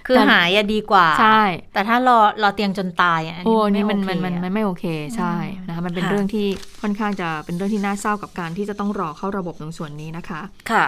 [0.08, 1.42] คือหายอะดีกว่าใช่
[1.74, 4.86] แต่ถ้ารอรอเตียงจนตายอันนี้มันมันมันมันไม่โอเค
[5.18, 5.34] ใช่
[5.68, 6.48] นะคะมันเป็นเรื่องที่
[6.82, 10.86] ค่อนข้างจะเป็นเรื่องที่น่าเศร้ากับการที่จะต้องรอเข้าระบบตรงส่วนนี้นะคะ ค่ะ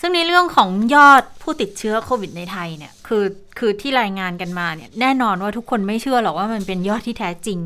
[0.00, 3.24] ซึ่งในเรื่องของยอดผู้ติดเชื้อโควิดในไทยเนี่ยคือ
[3.58, 7.58] คือที่รายงานกันมาเนี่ยแน่นอนว่าทุกคนไม่เชื่อหรอกว่ามันเป็นยอดที่แท้จริง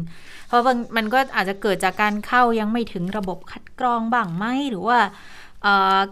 [0.49, 0.65] เพราะ
[0.97, 4.99] มันก็อาจจะเกิดจากการเข้ายังไม่ถึงระบบคัดกรองบ้างไหมหรือว่า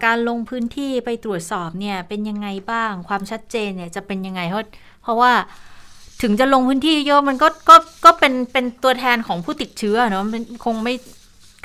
[0.05, 4.65] การลงพื้นที่ไปตรวจสอบเนี่ยเป็นยังไงบ้างความชัดเจนเนี่ยจะเป็นยังไงเพราะ
[5.03, 5.33] เพราะว่า
[6.23, 10.95] ถึงจะลงพื้นที่เยอะมันก็ก็ก็เป็นเป็นตัวแทนของผู้ติดเชื้อเนาะมันคงไม่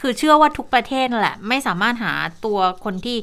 [0.01, 2.13] คือเชื่อว่าทุกประเทศแหละ ไม่สามารถหา
[2.45, 3.17] ตัวคนที่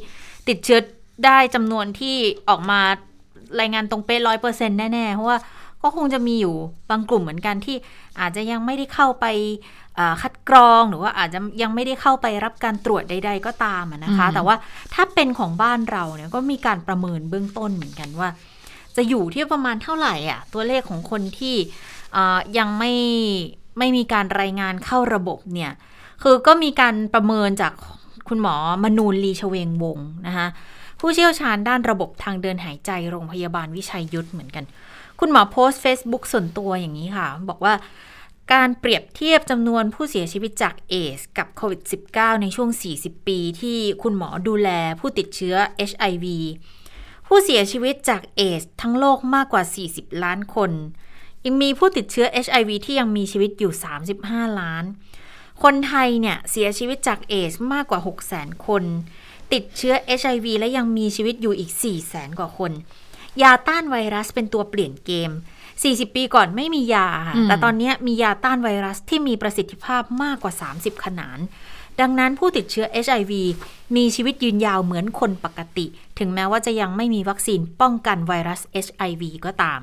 [0.49, 0.79] ติดเชื้อ
[1.25, 2.17] ได้จำนวนที่
[2.49, 2.81] ออกมา
[3.61, 5.39] รายงานตรงเป๊ะร้อยเปอร์เซ็นต์แน่ ๆ เพราะว่า
[5.83, 6.55] ก็คงจะมีอยู่
[6.91, 7.77] บางกลุ่มเหมือนกันที่
[8.21, 9.27] อาจจะยังไม่ได้เข้าไป
[10.23, 14.57] คัดกรองหรือว่าอาจจะยังไม่ได้เข้าไปรับการตรวจใด ๆ ก็ตามนะคะ แต่ว่า
[14.95, 18.29] ถ้าเป็นของบ้านเราเนี่ยก็มีการประเมินเบื้องต้นเหมือนกันว่า
[18.97, 21.57] จะอยู่ที่ประมาณเท่าไหร่อะตัวเลขของคนที่
[22.59, 22.93] ยังไม่
[23.79, 25.73] ไม่มีการรายงานเข้าระบบเนี่ย
[26.23, 27.73] คือก็มีการประเมินจาก
[28.29, 30.49] คุณหมอมนูลลีชเวงวงนะคะ
[31.05, 34.65] ผู้เชี่ยวชาญด้านระบบทางเดินหายใจโรงพยาบาลวิชัยยุทธเหมือนกัน
[35.21, 37.75] คุณหมอโพสต์ Facebook ส่วนตัวอย่างนี้ค่ะ บอกว่า
[38.53, 41.81] การเปรียบเทียบจำนวนผู้เสียชีวิตจากเอสกับโควิด
[42.13, 44.69] -19 ในช่วง 40 ปีที่คุณหมอดูแล
[45.01, 45.57] ผู้ติดเชื้อ
[45.91, 46.27] HIV
[47.27, 49.63] ผู้เสียชีวิตจากเอสทั้งโลกมากกว่า
[49.93, 50.71] 40 ล้านคน
[51.45, 53.73] ยังมีผู้ติดเชื้อ HIV ที่ยังมีชีวิตอยู่
[54.17, 54.85] 35 ล้าน
[55.63, 58.01] คนไทยเนี่ยเสียชีวิตจากเอสมากกว่า
[58.33, 58.85] 600,000 คน
[59.53, 61.71] ติดเชื้อ HIV และยังมีชีวิตอยู่อีก
[62.05, 62.73] 400,000กว่าคน
[63.43, 65.31] ยาต้านไวรัสเป็นตัวเปลี่ยนเกม
[65.73, 71.39] 40 ปีก่อนไม่มียาค่ะอืมแต่ตอนนี้มียาต้านไวรัสที่มีประสิทธิภาพมากกว่า 30 ขนาน
[72.01, 73.33] ดังนั้นผู้ติดเชื้อ HIV
[73.97, 75.87] มีชีวิตยืนยาวเหมือนคนปกติ
[76.19, 79.81] ถึงแม้ว่าจะยังไม่มีวัคซีนป้องกันไวรัส HIV ก็ตาม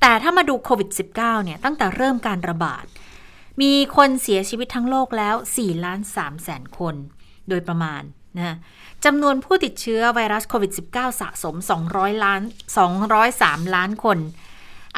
[0.00, 0.88] แต่ถ้ามาดูโควิด
[1.18, 2.84] -19 เนี่ยตั้งแต่เริ่มการระบาด
[3.60, 6.94] มีคนเสียชีวิตทั้งโลกแล้ว4ล้าน3แสนคน
[7.48, 8.02] โดยประมาณ
[8.38, 8.56] นะ
[9.06, 11.56] จำนวนผู้ติดเชื้อไวรัสโควิด -19 สะสม
[11.90, 12.42] 200 ล้าน
[13.08, 14.18] 203 ล้านคน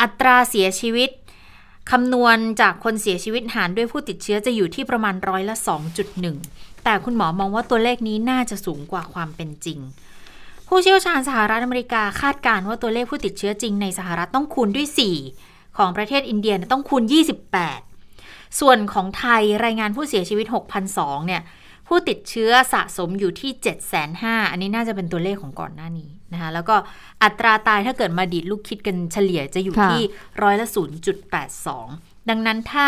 [0.01, 1.11] อัตราเสียชีวิต
[1.91, 5.57] คำนวณจากคนเสียชีวิตหารด้วยผู้ติดเชื้อจะอยู่ที่ประมาณร้อยละ
[6.21, 9.79] 2.1 แต่คุณหมอมองว่าตัวเลขนี้น่าจะสูงกว่าความเป็นจริง
[10.69, 14.89] ผู้เชี่ยวชาญสหรัฐอเมริกาคาดการณ์ว่าตัวเลขผู้ติดเชื้อจริงในสหรัฐต้องคูณด้วย
[15.35, 17.03] 4 ของประเทศอินเดียเนี่ยต้องคูณ
[17.81, 20.47] 28 ส่วนของไทยรายงานผู้เสียชีวิต
[20.87, 21.43] 6,002เนี่ย
[21.89, 23.51] ผู้ติดเชื้อสะสมอยู่ที่
[24.03, 26.77] 705,000อันนี้น่าจะเป็นตัวเลขของก่อนหน้านี้นะคะแล้วก็
[27.23, 30.03] อัตราตายถ้าเกิดมาดีดลูกคิดกันเฉลี่ยจะอยู่ค่ะที่
[30.43, 30.67] ร้อยละ
[31.49, 32.87] 0.82 ดังนั้นถ้า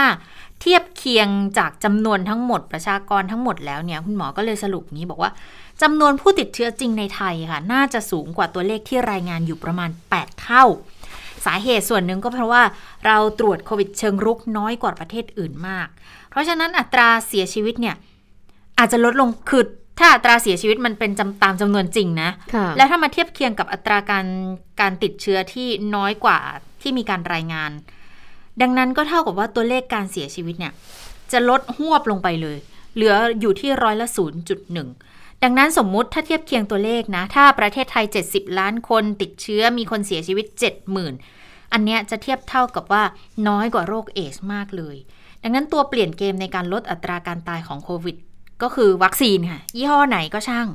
[0.61, 5.31] เทียบเคียงจากจำนวนทั้งหมดประชากรทั้งหมดแล้วเนี่ยคุณหมอก็เลยสรุปนี้บอกว่า
[5.83, 10.65] จำนวนผู้ติดเชื้อจริงในไทยค่ะ น่าจะสูงกว่าตัวเลขที่รายงานอยู่ประมาณ 8 เท่า
[11.47, 12.63] สาเหตุส่วนหนึ่งก็เพราะว่า
[13.07, 15.89] เราตรวจโควิดเชิงรุกน้อยกว่าประเทศอื่นมาก
[16.31, 17.97] เพราะฉะนั้นอัตราเสียชีวิตเนี่ย
[18.81, 19.65] อาจจะลดลงคือ
[19.99, 24.27] ถ้าอัตราเสียชีวิตมันเป็นจำตามจำนวนจริงนะค่ะแล้วถ้ามาเทียบเคียงกับอัตราการ
[24.81, 26.39] การติดเชื้อที่น้อยกว่า
[26.83, 27.71] ที่มีการรายงาน
[28.63, 30.73] ดังนั้นก็เท่ากับว่าตัวเลขการเสียชีวิตเนี่ย
[31.33, 32.59] จะลดหวบลงไปเลย
[32.95, 34.09] เหลืออยู่ที่ร้อยละ
[34.75, 40.47] 0.1 ดังนั้นสมมุติถ้าเทียบเคียงตัวเลขนะ ถ้าประเทศไทย 70 ล้านคนติดเชื้อมีคนเสียชีวิต
[41.11, 43.03] 70,000 อันเนี้ยจะเทียบเท่ากับว่า
[43.49, 44.97] น้อยกว่าโรคเอชมากเลย
[45.43, 48.17] ดังนั้นตัวเปลี่ยนเกมในการลดอัตราการตายของโควิด
[48.63, 50.69] ก็คือวัคซีนค่ะ ยี่ห้อไหนก็ช่าง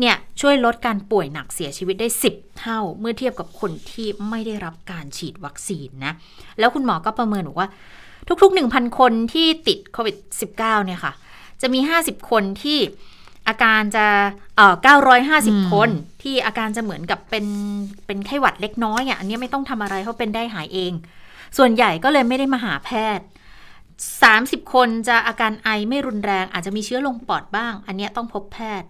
[0.00, 6.12] เนี่ยช่วยลดการป่วยหนักเสียชีวิตได้ 10 เท่า เมื่อเทียบกับคนที่ไม่ได้รับการฉีดวัคซีนนะ
[6.58, 7.68] แล้วคุณหมอก็ประเมินบอกว่า
[8.42, 10.16] ทุกๆ 1,000 คนที่ติดโควิด
[10.50, 11.12] -19 เนี่ยค่ะ
[11.60, 12.78] จะมี 50 คนที่
[13.48, 14.06] อาการจะ
[14.56, 15.90] เอ่ออืม950 คน
[16.22, 17.46] ที่อาการจะเหมือนกับเป็น
[18.06, 20.92] เป็นไข้หวัดเล็กน้อยอะอันนี้ไม่ต้องทำอะไรเพราะเป็นได้หายเอง
[21.58, 23.26] ส่วนใหญ่ก็เลยไม่ได้มาหาแพทย์
[24.06, 28.88] 30 คนจะอาการไอไม่รุนแรง อาจจะมีเชื้อลงปอดบ้าง อันนี้ต้องพบแพทย์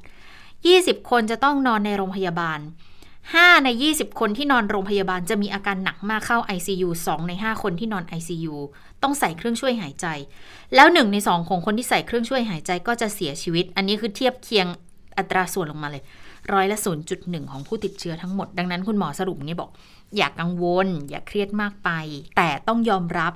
[0.54, 2.60] 20 คนจะต้องนอนในโรงพยาบาล
[3.12, 8.54] 5 ใน 20 คนที่นอนโรงพยาบาลจะมีอาการหนักมากเข้า ICU 2 ใน 5 คนที่นอน ICU
[9.02, 10.06] ต้องใส่เครื่องช่วยหายใจ
[10.74, 14.66] แล้ว 1 ใน 2 ของคนที่ใส่เครื่องช่วยหายใจก็จะเสียชีวิต อันนี้คือเทียบเคียง
[15.18, 16.02] อัตราส่วนลงมาเลย
[16.52, 16.78] ร้อยละ
[17.14, 19.70] 0.1 ของผู้ติดเชื้อทั้งหมด ดังนั้นคุณหมอสรุปงนี้บอก
[20.16, 21.90] อย่ากกังวล อย่าเครียดมากไป
[22.36, 23.32] แต่ต้องยอมรับ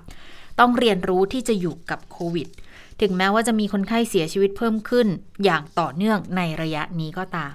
[0.60, 2.48] ต้องเรียนรู้ที่จะอยู่กับโควิด
[3.00, 5.06] ถึงแม้ว่าจะมีคนไข้เสียชีวิตเพิ่มขึ้น
[5.44, 7.54] อย่างต่อเนื่องในระยะนี้ก็ตาม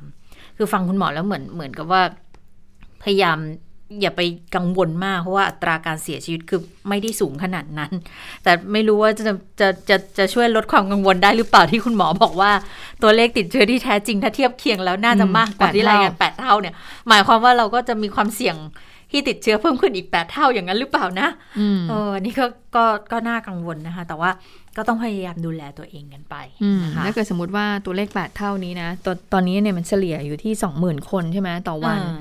[0.58, 2.02] คือฟังคุณหมอแล้วเหมือนเหมือนกับว่า
[3.04, 3.40] พยายาม
[4.02, 4.22] อย่าไป
[4.56, 7.92] กังวลมากเพราะว่าอัตราการเสียชีวิตคือไม่ได้สูงขนาดนั้น
[8.44, 9.24] แต่ไม่รู้ว่าจะ
[9.60, 12.52] จะจะจะช่วยลดความกังวลได้หรือเปล่าที่คุณหมอบอกว่า
[13.02, 16.74] ตัวเลขติดเชื้อที่แท้จริงถ้าเทียบเคียงแล้วน่าจะมากกว่าที่รายงานแปดเท่าเนี่ย
[17.10, 18.56] หมายความว่าเราก็จะมีความเสี่ยง
[19.12, 24.30] ที่ติดเชื้อเพิ่มขึ้นอีกแปดเท่าอย่างนั้นหรือเปล่านะอืมเอออันนี่ก็ก็ก็น่ากังวลนะคะ แต่ว่า
[24.78, 32.18] ก็ต้องพยายามดูแลตัวเองกันไปอืมนะคะถ้าเกิดสมมติว่าตัวเลขแปดเท่านี้นะตอนตอนนี้เนี่ยมันเฉลี่ยอยู่ที่สองหมื่นคนใช่ไหมต่อวันอ่า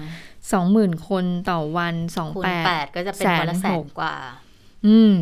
[0.53, 4.15] สองหมื่นคนต่อวันสองคูณแปแปดดก็จะเป็นวันละแสแสนหนกกว่า
[4.87, 5.15] อืม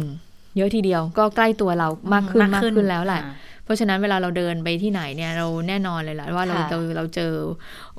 [0.57, 7.33] เยอะทีเดียวก็ใกล้ตัวเรามากขึ้นมากขึ้นแล้วแหละอ่าเพราะฉะนั้นเวลาเราเดินไปที่ไหนเนี่ยเราแน่นอนเลยแหละว่าเราค่ะเราเราเจอ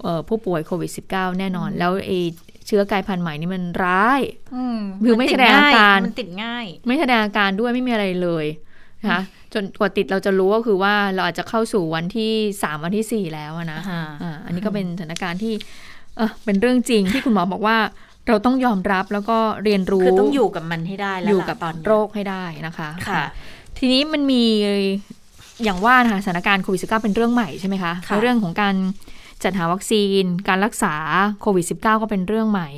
[0.02, 2.12] เอ่อผู้ป่วยโควิด -19 แน่นอนอืมแล้วไอ
[2.68, 4.22] เชื้อกลายพันธุ์ใหม่นี่มันร้าย
[4.56, 8.46] อืมคือไม่นติแสดงอาการมันติดง่าย ไม่แสดงอาการด้วยไม่มีอะไรเลย
[9.02, 9.22] นะคะ
[9.54, 12.32] จนกว่าติดเราจะรู้ก็คือว่าเราอาจจะเข้าสู่วันที่
[12.64, 15.54] สามวันที่สี่แล้วอะนะอ่าอ่าอันนี้ก็เป็นสถานการณ์ที่
[16.18, 17.78] เออเป็นเรื่องจริงที่คุณหมอบอกว่า
[18.28, 23.24] เราต้องยอมรับแล้วก็เรียนรู้คือต้องอยู่กับมันให้ได้แล้วอยู่ล่ะกับตอนนี้โรคให้ได้นะคะค่ะ
[23.78, 24.44] ทีนี้มันมี
[25.64, 28.76] อย่างว่านะคะสถานการณ์โควิด -19 เป็นเรื่องใหม่ใช่ไหมคะค่ะในเรื่องของการ
[29.44, 30.94] จัดหาวัคซีน การรักษา
[31.42, 32.70] โควิด -19 ก็เป็นเรื่องใหม่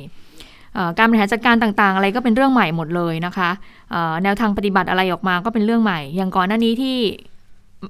[0.74, 3.50] เอ่อการบริหารจัดการต่างๆ อะไรก็เป็นเรื่องใหม่หมดเลยนะคะ
[3.90, 6.98] เอ่อแนวทางปฏิบัติอะไรออกมาก็เป็นเรื่องใหม่ อย่างก่อนหน้านี้ที่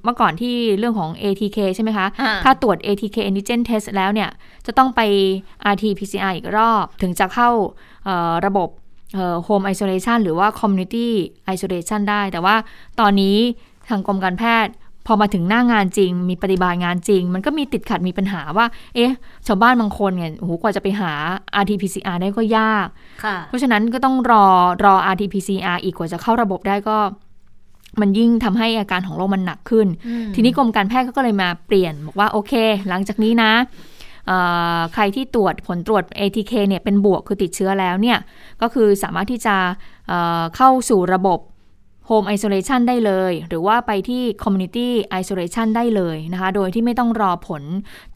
[0.04, 4.30] เมื่อก่อนที่เรื่องของ ATK ใช่ไหมคะอ่าถ้าตรวจ ATK antigen test แล้วเนี่ย
[4.66, 5.00] จะต้องไป
[5.72, 7.50] RT PCR อีกรอบถึงจะเข้า
[8.04, 8.68] เอ่อระบบ
[9.14, 11.08] เอ่อ home isolation หรือว่า community
[11.54, 12.56] isolation ได้ แต่ว่า
[13.00, 13.36] ตอนนี้
[13.88, 14.72] ทางกรมการแพทย์
[15.10, 19.12] พอมาถึงหน้างานจริง มีปฏิบัติงานจริง มันก็มีติดขัดมีปัญหาว่า เอ๊ะ
[19.46, 21.12] ชาวบ้านบางคนเนี่ยโอ้โหกว่าจะไปหา
[21.62, 22.86] RT PCR ได้ก็ยาก
[23.24, 24.44] ค่ะเพราะฉะนั้นก็ต้องรอ
[24.84, 26.96] รอ RT PCR อีกกว่าจะเข้าระบบได้ก็
[28.00, 32.52] มันยิ่งทำให้อาการของโรคมันหนักขึ้นอืมทีนี้กรมการแพทย์ก็เลยมาเปลี่ยน บอกว่าโอเค
[32.88, 33.52] หลังจากนี้นะ
[34.94, 38.18] ใครที่ตรวจผลตรวจ ATK เนี่ยเป็นบวกคือติดเชื้อแล้วเนี่ย
[38.62, 39.56] ก็คือสามารถที่จะ
[40.56, 41.38] เข้าสู่ระบบ
[42.08, 44.88] Home Isolation ได้เลย หรือว่าไปที่ Community
[45.20, 47.62] Isolation ได้เลยนะคะ โดยที่ไม่ต้องรอผล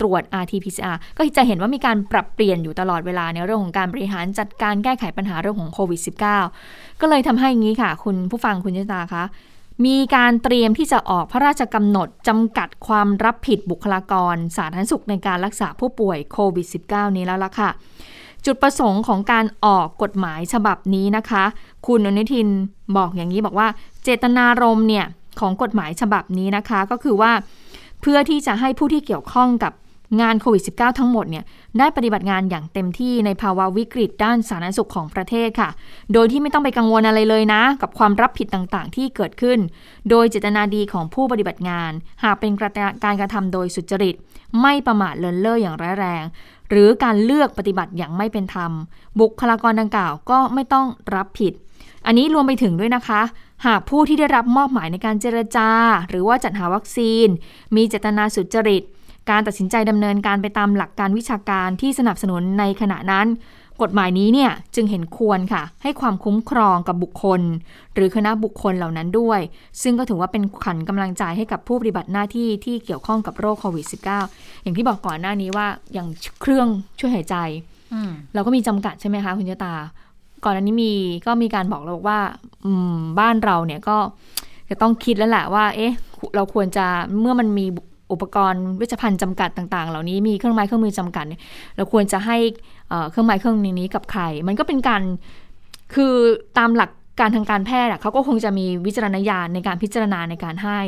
[0.01, 6.01] ตรวจ RT-PCR ก็จะเห็นว่ามีการปรับเปลี่ยนอยู่ตลอดเวลาในเรื่องของการบริหารจัดการแก้ไขปัญหาเรื่องของโควิด
[6.51, 9.25] -19 ก็เลยทำให้งี้ค่ะ คุณผู้ฟังคุณชิตาคะ
[9.87, 17.71] มีการเตรียมที่จะออกพระราชกำหนดจำกัดความรับผิดบุคลากร สาธารณสุขในการรักษาผู้ป่วยโควิด -19 นี้แล้วล่ะค่ะ
[18.47, 21.45] จุดประสงค์ของการออกกฎหมายฉบับนี้นะคะ
[21.87, 22.49] คุณอนุทิน
[22.97, 23.69] บอกอย่างนี้บอกว่า
[24.05, 25.07] เจตนารมณ์เนี่ย
[25.41, 27.33] ของกฎหมายฉบับนี้นะคะ ก็คือว่า
[28.01, 29.73] เพื่อที่จะให้ผู้ที่เกี่ยวข้องกับ
[30.21, 31.45] งานโควิด -19 ทั้งหมดเนี่ย
[31.79, 35.71] ได้ปฏิบัติงานอย่างเต็มที่ในภาวะวิกฤตด้านสาธารณสุขของประเทศค่ะ
[36.13, 39.59] โดยที่ไม่ต้องไปกังวลอะไรเลยนะ กับความรับผิดต่างๆ ที่เกิดขึ้น
[40.11, 41.93] โดยเจตนาดีของผู้ปฏิบัติงาน
[42.25, 42.51] หากเป็น
[43.05, 44.15] การกระทำโดยสุจริต
[44.63, 46.25] ไม่ประมาทเลินเล่ออย่างร้ายแรง
[46.73, 48.73] หรือการเลือกปฏิบัติอย่างไม่เป็นธรรม
[49.21, 51.53] บุคลากรดังกล่าวก็ไม่ต้องรับผิด
[52.07, 53.23] อันนี้รวมไปถึงด้วยนะคะ
[53.67, 55.69] หากผู้ที่ได้รับมอบหมายในการเจรจา
[56.09, 57.27] หรือว่าจัดหาวัคซีน
[57.77, 58.83] มีเจตนาสุจริต
[59.31, 63.27] การตัดสินใจดำเนินการไปตามหลักการวิชาการที่สนับสนุนในขณะนั้น
[63.83, 67.41] กฎหมายนี้เนี่ยจึงเห็นควรค่ะ ให้ความคุ้มครองกับบุคคล
[67.95, 69.41] หรือคณะบุคคลเหล่านั้นด้วย
[69.83, 73.87] ซึ่งก็ถือว่าเป็นขวัญกำลังใจให้กับผู้ปฏิบัติหน้าที่ที่เกี่ยวข้องกับโรคโควิด
[74.25, 76.09] -19 อย่างที่บอกก่อนหน้านี้ว่าอย่าง
[76.41, 77.37] เครื่องช่วยหายใจ
[78.35, 79.75] เราก็มีจำกัดใช่ไหมคะคุณเจตา
[80.45, 80.93] ก่อนอันนี้มี
[81.27, 82.21] ก็มีการบอกเราบอกว่า
[83.19, 83.97] บ้านเราเนี่ยก็
[84.71, 85.93] จะต้องคิดแล้วแหละว่า เอ๊ะ
[86.37, 86.87] เราควรจะ
[87.21, 87.67] เมื่อมันมี
[88.13, 91.25] อุปกรณ์วิชภัณฑ์จำกัดต่าง ๆ เหล่านี้มีเครื่องไม้เครื่องมือจำกัด
[91.77, 92.37] เราควรจะให้
[93.11, 95.03] เครื่องไม้เครื่องนี้กับใคร มันก็เป็นการ
[95.95, 96.15] คือ
[96.59, 100.81] ตามหลักการทางการแพทย์เขาก็คงจะมีวิจารณญาณในการพิจารณาในการให้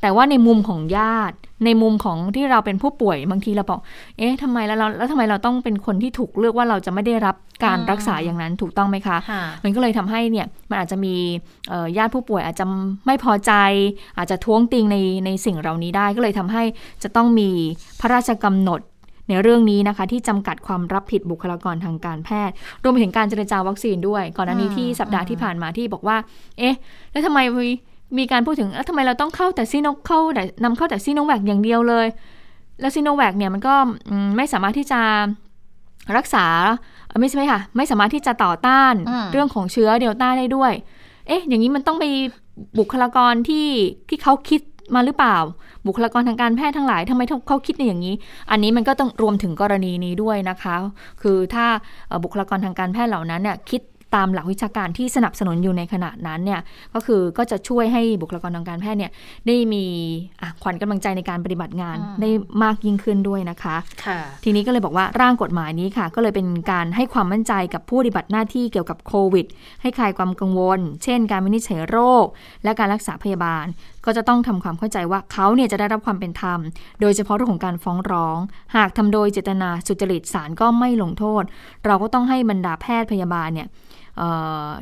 [0.00, 3.80] แต่ว่าในมุมของญาติ ในมุมของที่เราเป็นผู้ป่วยบางทีเราบอก
[4.18, 9.16] เอ๊ะทำไมแล้วเราแล้วทำไมเราต้องเป็นคนที่ถูกเลือกว่าเราจะไม่ได้รับการรักษาอย่างนั้นถูกต้องไหมคะ
[9.64, 11.14] มันก็เลยทำให้เนี่ยมันอาจจะมี
[11.98, 12.64] ญาติผู้ป่วยอาจจะ
[13.06, 13.52] ไม่พอใจ
[14.18, 16.62] อาจจะท้วงติงในในสิ่งเหล่านี้ได้ ก็เลยทำให้
[17.02, 17.48] จะต้องมี
[18.00, 18.80] พระราชกำหนด
[19.28, 26.16] ในเรื่องนี้นะคะที่จำกัดความรับผิดบุคลากรทางการแพทย์ รวมไปถึงการเจรจาวัคซีนด้วย ก่อนหน้านี้ที่สัปดาห์ที่ผ่านมาที่บอกว่า
[26.58, 26.74] เอ๊ะ
[27.12, 27.38] แล้วทำไม
[28.18, 32.06] มีการพูดถึงแล้วทำไมเราต้องเข้าแต่ซีโนเข้าแต่นำเข้าแต่ซีโนแวคอย่างเดียวเลย
[32.80, 33.74] แล้วซีโนแวคเนี่ยมันก็
[34.36, 35.00] ไม่สามารถที่จะ
[36.16, 36.46] รักษา
[37.20, 38.94] ไม่ใช่ไหมคะไม่สามารถที่จะต่อต้าน
[39.32, 40.72] เรื่องของเชื้อเดลต้าได้ด้วย
[41.26, 42.04] เอ๊ะ อย่างนี้มันต้องไป
[42.78, 43.68] บุคลากรที่
[44.08, 44.60] ที่เขาคิด
[44.94, 45.36] มาหรือเปล่า
[45.86, 48.14] บุคลากรทางการแพทย์ทั้งหลายทำไมเขาคิดในอย่างนี้
[48.50, 50.74] อันนี้มันก็ต้องรวมถึงกรณีนี้ด้วยนะคะ
[51.22, 51.66] คือถ้า
[52.22, 53.80] บุคลากรทางการแพทย์เหล่านั้นเนี่ยคิด
[54.18, 56.60] ตามหลักวิชาการที่สนับสนุนอยู่ในขณะนั้นเนี่ย
[56.94, 59.12] ก็คือก็จะช่วยให้บุคลากรทางการแพทย์เนี่ย
[59.46, 59.84] ได้มี
[60.62, 62.30] ขวัญกำลังใจในการปฏิบัติงานได้
[62.62, 69.46] มากยิ่งขึ้นด้วยนะคะค่ะทีนี้ก็เลยบอกว่าร่างกฎหมายนี้ค่ะ ก็เลยเป็นการให้ความมั่นใจกับผู้ปฏิบัติหน้าที่เกี่ยวกับโควิด
[69.82, 72.26] ให้คลายความกังวล เช่น การวินิจฉัยโรค
[72.64, 73.64] และการรักษาพยาบาล
[74.06, 76.58] ก็จะต้องทำความเข้าใจว่าเขาเนี่ยจะได้รับความเป็นธรรม
[77.00, 78.38] โดยเฉพาะเรื่องของการฟ้องร้อง
[78.76, 81.42] หากทำโดยเจตนาสุจริตศาลก็ไม่ลงโทษ
[81.86, 83.68] เราก็ต้องให้บรรดาแพทย์พยาบาลเนี่ย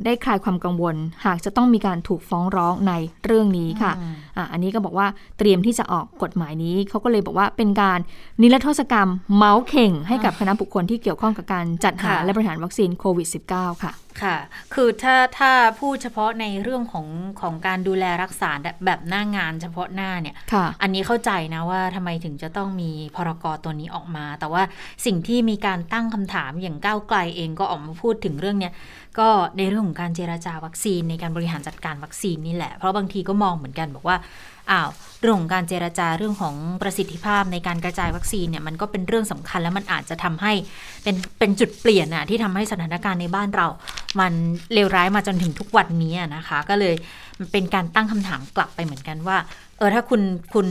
[0.04, 2.92] ได้คลายความกังวล หากจะต้องมีการถูกฟ้องร้องใน
[3.24, 3.92] เรื่องนี้ค่ะ
[4.36, 5.06] อะอันนี้ก็บอกว่า
[5.38, 7.98] เตรียมที่จะออกกฎหมายนี้ เขาก็เลยบอกว่าเป็นการ
[8.42, 14.36] นิรโทษกรรม เมาส์เข่ง ให้กับคณะบุคคลที่เกี่ยวข้องกับการจัดหาและบริหารวัคซีนโควิด -19 ค่ะ ค่ะ
[14.74, 17.06] คือถ้าถ้าพูดเฉพาะในเรื่องของ
[17.40, 18.50] ของการดูแลรักษา
[18.86, 20.34] แบบหน้างานเฉพาะหน้าเนี่ย
[20.82, 24.62] อันนี้เข้าใจนะว่าทำไมถึงจะต้องมีพรกรตัวนี้ออกมา แต่ว่า
[25.06, 28.72] สิ่งที่มีการตั้งคำถามอย่างก้าวไกลเองก็ออกมาพูดถึงเรื่องเนี้ย
[29.18, 29.28] ก็
[29.58, 34.16] ในเรื่องของการเจราจาวัคซีนในการบริหารจัดการวัคซีนนี่แหละ เพราะบางทีก็มองเหมือนกันบอกว่า
[34.70, 40.52] อ้าว เรื่องของการเจราจาเรื่องของประสิทธิภาพในการกระจายวัคซีนเนี่ยมันก็เป็นเรื่องสำคัญแล้วมันอาจจะทำให้
[41.02, 43.66] เป็นเป็นจุดเปลี่ยนอะที่ทำให้สถานการณ์ในบ้านเรา
[44.20, 44.32] มัน
[44.72, 46.94] เลวร้ายมาจนถึงทุกวันนี้นะคะ ก็เลย
[47.52, 49.36] เป็นการตั้งคำถามกลับไปเหมือนกันว่า
[49.78, 50.22] เออถ้าคุณ
[50.54, 50.68] คุณ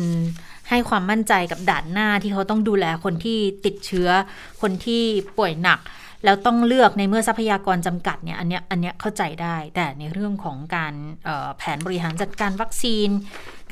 [0.69, 4.09] ให้ความมั่นใจกับด่านหน้าที่เขาต้องดูแลคนที่ติดเชื้อ
[4.61, 5.03] คนที่
[5.37, 5.81] ป่วยหนัก
[6.25, 10.93] แล้วต้องเลือกในเมื่อทรัพยากรจำกัดเนี่ยอันเนี้ยอันเนี้ยเข้าใจได้ แต่ในเรื่องของการ
[11.57, 13.09] แผนบริหารจัดการวัคซีน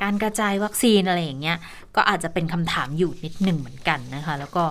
[0.02, 1.56] การกระจายวัคซีนอะไรอย่างเงี้ย
[1.96, 4.64] ก็อาจจะเป็นคำถามอยู่นิดหนึ่งเหมือนกันนะคะ แล้วก็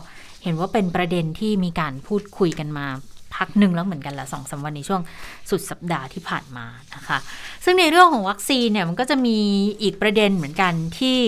[0.43, 2.87] เห็นว่าเป็นประเด็นที่มีการพูดคุยกันมา
[3.35, 5.01] พักหนึ่งแล้วเหมือนกันละสองสาวันในช่วง
[5.49, 7.17] สุดสัปดาห์ที่ผ่านมานะคะ
[7.63, 9.37] ซึ่งในเรื่องของวัคซีนเนี่ยมันก็จะมี
[9.81, 11.19] อีกประเด็นเหมือนกันที่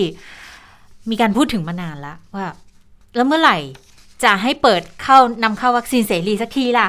[1.10, 2.46] มีการพูดถึงมานานแล้วว่า
[3.16, 3.58] แล้วเมื่อไหร่
[4.24, 6.88] จะให้เปิดเข้านำเข้าวัคซีนเสรีสักทีล่ะ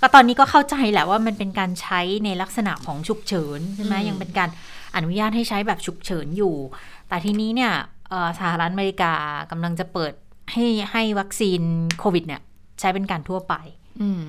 [0.00, 4.50] ก็ตอนนี้ก็เข้าใจแหละว่ามันเป็นการใช้ในลักษณะของฉุกเฉินใช่ไหมยังเป็นการ
[4.96, 6.54] อนุญาตให้ใช้แบบฉุกเฉินอยู่
[7.08, 7.72] แต่ทีนี้เนี่ย
[8.38, 9.12] สหรัฐอเมริกา
[9.50, 10.12] กำลังจะเปิด
[10.52, 11.60] ให้ให้วัคซีน
[11.98, 12.40] โควิดเนี่ย
[12.80, 13.54] ใช้เป็นการทั่วไป
[14.02, 14.22] อืม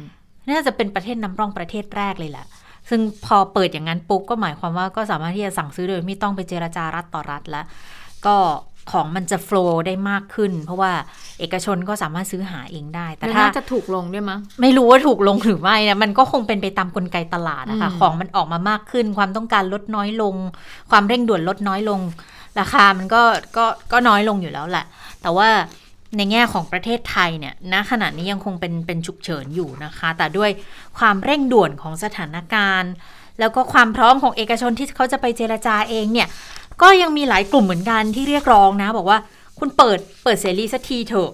[0.50, 2.45] น่าจะเป็นประเทศนำร่องประเทศแรกเลยแหละ
[2.89, 7.65] ซึ่งพอเปิดอย่างนั้นปุ๊บก็หมายความว่าก็สามารถที่จะสั่งซื้อโดยไม่ต้องไปเจราจารัฐต่อรัฐแล้ว
[8.26, 8.36] ก็
[8.91, 10.91] ของมันจะโฟลว์ได้มากขึ้น เพราะว่า
[11.39, 20.36] เอกชนก็สามารถซื้อหาเองได้ แต่แล้วถ้าน่าจะถูกลงด้วยมั้งไม่รู้ว่าถูกลงหรือไม่นะมันก็คงเป็นไปตามกลไกตลาดนะคะอืมของมันออกมามากขึ้น ความต้องการลดน้อยลง
[20.91, 21.99] ความเร่งด่วนลดน้อยลง
[22.60, 23.21] ราคามันก็
[23.58, 24.86] ก็ก็น้อยลงอยู่แล้วแหละ
[25.21, 25.49] แต่ว่า
[26.17, 30.49] ในแง่ของประเทศไทยเนี่ยณขณะนี้ยังคงเป็นเป็นฉุกเฉินอยู่นะคะ แต่ด้วย
[30.97, 32.93] ความเร่งด่วนของสถานการณ์
[33.39, 36.27] แล้วก็ความพร้อมของเอกชนที่เขาจะไปเจรจาเองเนี่ย
[36.82, 39.20] ก็ยังมีหลายกลุ่มเหมือนกันที่เรียกร้องนะ บอกว่า
[39.60, 41.32] คุณเปิดเปิดเสรีสักทีเถอะ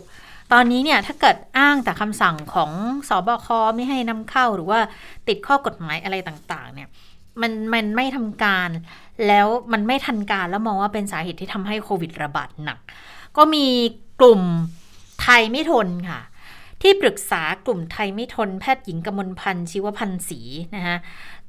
[0.53, 2.71] ตอนนี้เนี่ยถ้าเกิดอ้างแต่คำสั่งของ
[3.09, 4.79] สอบคไม่ให้นำเข้าหรือว่า
[5.27, 6.89] ติดข้อกฎหมายอะไรต่างๆ เนี่ย
[7.41, 8.69] มันมันไม่ทำการ
[9.27, 12.79] แล้วมันไม่ทันการแล้วมองว่าเป็นสาเหตุที่ทำให้โควิดระบาดหนัก
[13.37, 13.65] ก็มี
[14.19, 14.41] กลุ่ม
[15.21, 16.21] ไทยไม่ทนค่ะ
[16.81, 20.41] ที่ปรึกษากลุ่มไทยไม่ทน แพทย์หญิงกมลพันธ์ชีวพันธ์ศรี
[20.75, 20.97] นะคะ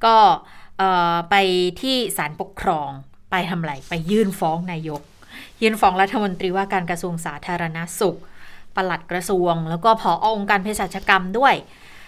[0.05, 0.15] ก็
[1.29, 1.35] ไป
[1.81, 2.89] ที่ศาลปกครอง
[3.31, 5.01] ไปทำอะไรไปยื่นฟ้องนายก
[5.61, 8.17] ยื่นฟ้องรัฐมนตรีว่าการกระทรวงสาธารณสุข
[8.75, 11.55] ปลัดกระทรวง แล้วก็ผอองค์การเภสัชกรรมด้วย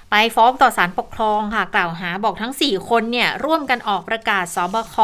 [0.10, 4.96] ไปฟ้องต่อศาลปกครองค่ะกล่าวหาบอกทั้ง 4 คนเนี่ยร่วมกันออกประกาศสบค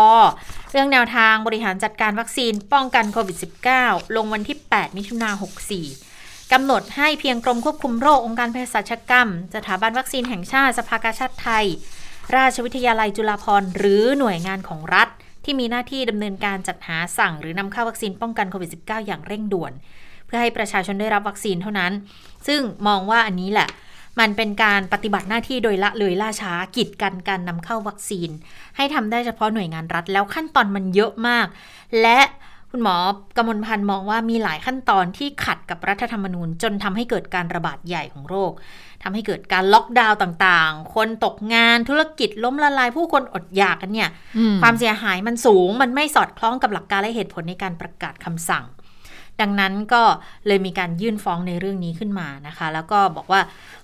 [0.72, 3.38] เรื่องแนวทางบริหารจัดการวัคซีนป้องกันโควิด
[3.76, 5.30] -19 ลงวันที่ 8 มิถุนา
[5.92, 11.66] 64กำหนดให้เพียงกรมควบคุมโรคองค์การเภสัชกรรม สถาบันวัคซีนแห่งชาติสภากาชาติไทย
[12.36, 15.08] ราชวิทยาลัยจุฬาภรณ์หรือหน่วยงานของรัฐ
[15.48, 19.74] ที่มีหน้าที่ดำเนินการจัดหาสั่ง หรือนำเข้าวัคซีนป้องกันโควิด -19 อย่างเร่งด่วน
[20.26, 21.92] เพื่อให้ประชาชนได้รับวัคซีนเท่านั้น
[22.48, 23.68] ซึ่งมองว่าอันนี้แหละ
[24.20, 28.30] มันเป็นการปฏิบัติหน้าที่โดยละเลยล่าช้ากีดกันการนำเข้าวัคซีน
[28.76, 31.48] ให้ทำได้เฉพาะหน่วยงานรัฐ แล้วขั้นตอนมันเยอะมาก
[32.02, 32.20] และ
[32.72, 32.96] คุณหมอ
[33.38, 38.52] กมลพันธ์มองว่ามีหลายขั้นตอนที่ขัดกับรัฐธรรมนูญ จนทำให้เกิดการระบาดใหญ่ของโรค
[39.04, 48.66] ทำให้เกิดการล็อกดาวน์ต่างๆ คนตกงานธุรกิจล้มละลายผู้คนอดอยากกันเนี่ยอืมความเสียหายมันสูง มันไม่สอดคล้องกับหลักการและเหตุผลในการประกาศคำสั่ง
[49.42, 50.04] ดังนั้นก็
[50.48, 53.42] เลยมีการยื่นฟ้องในเรื่องนี้ขึ้นมานะคะ แล้วก็บอกว่า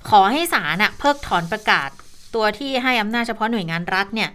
[0.09, 1.89] ขอให้ศาลน่ะเพิกถอนประกาศ
[2.35, 4.29] ตัวที่ให้อำนาจเฉพาะหน่วยงานรัฐเนี่ย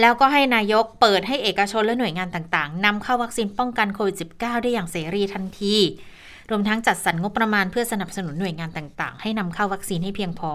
[0.00, 5.76] แล้วก็ให้นายกเปิดให้เอกชนและหน่วยงานต่างๆนำเข้าวัคซีนป้องกันโควิด -19 ได้อย่างเสรีทันที
[6.50, 10.52] รวมทั้งจัดสรรงบประมาณเพื่อสนับสนุนหน่วยงานต่างๆ ให้นำเข้าวัคซีนให้เพียงพอ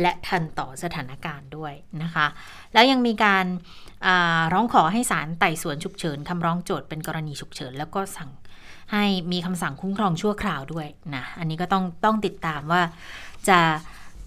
[0.00, 2.26] และทันต่อสถานการณ์ด้วยนะคะ
[2.72, 3.46] แล้วยังมีการ
[4.52, 8.30] ร้องขอให้ศาลไต่สวนฉุกเฉินคำร้องโจทย์เป็นกรณีฉุกเฉิน แล้วก็สั่ง
[8.92, 12.82] ให้มีคำสั่งคุ้มครองชั่วคราวด้วยนะ อันนี้ก็ต้องต้องติดตามว่า
[13.48, 13.58] จะ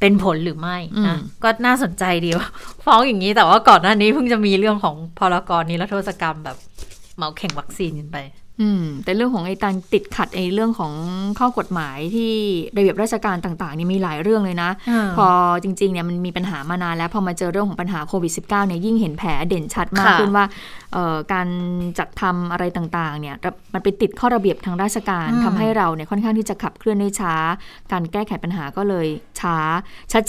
[0.04, 2.48] เป็นผลหรือไม่นะอืมก็น่าสนใจดีว่า
[2.86, 6.58] ฟ้องอย่างนี้แต่ว่าก่อนหน้านี้เพิ่งจะมีเรื่องของพรกรนิรโทษกรรมแบบ
[7.16, 8.20] เหมาแข่งวัคซีนกันไป
[8.62, 10.94] อืม แต่เรื่องของไอ้การติดขัดไอ้เรื่องของ
[11.40, 12.32] ข้อกฎหมายที่
[12.76, 15.28] ระเบียบราชการต่างๆนี่มีหลายเรื่องเลยนะอ่าพอ
[15.64, 20.83] จริงๆเนี่ยมันมีปัญหามานานแล้ว พอมาเจอเรื่องของปัญหาโควิด -19 เนี่ยยิ่งเห็นแผลเด่นชัดมากค่ะขึ้นว่าเอ่อ
[21.34, 21.48] การ
[22.00, 23.36] จัดทำอะไรต่างๆเนี่ย
[23.74, 27.36] มันไปติดข้อระเบียบทางราชการอืมทำให้เราเนี่ยค่อนข้างที่จะขับเคลื่อนได้ช้า
[27.92, 29.08] การแก้ไขปัญหาก็เลย
[29.40, 29.58] ช้า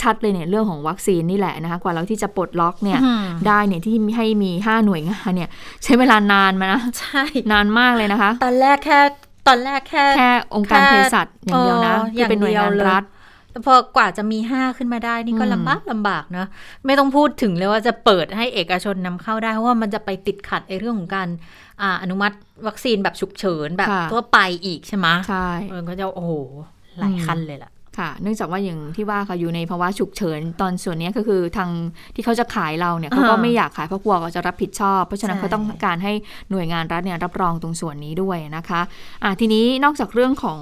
[0.03, 5.51] ชัดๆเลยเนี่ยเรื่องของวัคซีนนี่แหละนะคะกว่าเราที่จะปลดล็อกเนี่ยอืมได้เนี่ยที่ให้มี 5 หน่วยงานเนี่ย
[5.85, 9.01] ใช้เวลานานมานะใช่นานมากเลยนะคะ ตอนแรกแค่
[9.49, 13.14] ตอนแรกแค่แค่องค์การแค่เภสัชอย่างเดียวนะเออที่เป็นหน่วยงานอย่างเดียวเลยรัฐแต่
[13.67, 16.49] พอกว่าจะมีห้าขึ้นมาได้นี่ก็อืมลำบากลำบากเนอะ
[16.87, 21.29] ไม่ต้องพูดถึงเลยว่าจะเปิดให้เอกชนนำเข้าได้ เพราะว่ามันจะไปติดขัดไอ้เรื่องของการ
[21.83, 22.37] อ่าอนุมัติ
[22.67, 26.33] วัคซีนแบบฉุกเฉินแบบค่ะทั่วไปอีกใช่ไหมใช่มันก็จะโอ้โห
[26.99, 31.71] หลายขั้นเลยล่ะ ค่ะ เนื่องจากว่าอย่างที่ว่าค่ะอยู่ในภาวะฉุกเฉินตอนส่วนเนี้ยก็คือทาง
[32.15, 36.13] ที่เขาจะขายเราเนี่ยเขาก็อ่าไม่อยากขายเพราะกลัวเขาจะรับผิดชอบ เพราะฉะนั้นใช่เขาต้องการให้
[36.51, 38.81] หน่วยงานรัฐเนี่ยรับรองตรงส่วนนี้ด้วยนะคะ
[39.25, 40.61] อะทีนี้นอกจากเรื่องของ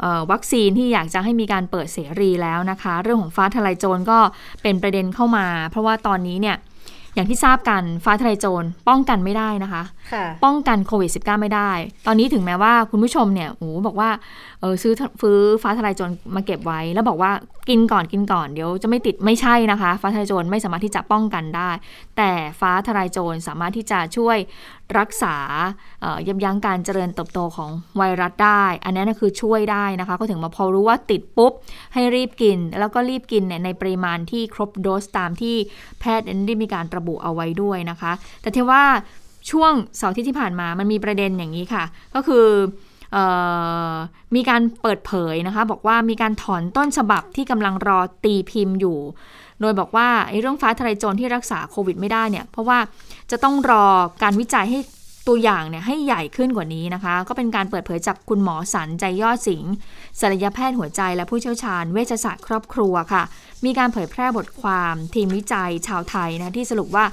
[0.00, 4.18] เออวัคซีนที่อยากจะให้มีการเปิดเสรีแล้วนะคะ เรื่องของฟ้าทลายโจรก็
[4.62, 6.56] เป็นประเด็นเข้ามา เพราะว่าตอนนี้เนี่ย
[7.14, 11.70] อย่างที่ทราบกันฟ้าทลายโจรป้องกันไม่ได้นะคะค่ะป้องกันโควิด -19 ไม่ได้
[12.06, 14.10] ตอนนี้ถึงแม้ว่าคุณผู้ชมเนี่ยโอ้โหบอกว่า
[14.60, 17.30] เออซื้อฟื้อฟ้าทลายโจรมาเก็บไว้ แล้วบอกว่า
[17.68, 21.70] กินก่อนกินก่อนเดี๋ยวจะไม่ติดไม่ใช่นะคะ ฟ้าทลายโจรไม่สามารถที่จะป้องกันได้
[22.16, 24.36] แต่ฟ้าทลายโจรสามารถที่จะช่วย
[24.98, 25.36] รักษา
[26.28, 31.52] ยับยั้งการเจริญเติบโตของไวรัสได้ อันนั้นะคือช่วยได้นะคะ ก็ถึงมาพอรู้ว่าติดปุ๊บ
[31.94, 35.56] ให้รีบกิน แล้วก็รีบกินเนี่ยในปริมาณที่ครบโดสตามที่
[36.00, 38.82] แพทย์ได้มีการระบุเอาไว้ด้วยนะคะ แต่ที่ว่า
[39.50, 42.46] ช่วงเสาร์อาที่ที่ผ่านมามันมีประเด็นอย่างนี้ค่ะ ก็คือ
[44.34, 48.98] มีการเปิดเผยนะคะ บอกว่ามีการถอนต้นฉบับที่กำลังรอตีพิมพ์อยู่
[49.62, 52.78] โดยบอกว่าไอ้เรื่องฟ้าทลายโจรที่รักษาโควิดไม่ได้เนี่ย เพราะว่า
[53.30, 53.84] จะต้องรอ
[54.22, 54.78] การวิจัยให้
[55.28, 59.72] ตัวอย่างเนี่ยให้ใหญ่ขึ้นกว่านี้นะคะ ก็เป็นการเปิดเผยจากคุณหมอสันใจยอดสิงห์
[60.20, 63.22] ศัลยแพทย์หัวใจและผู้เชี่ยวชาญเวชศาสตร์ครอบครัวค่ะ
[63.64, 67.04] มีการเผยแพร่บทความทีมวิจัยชาวไทยนะที่สรุปว่า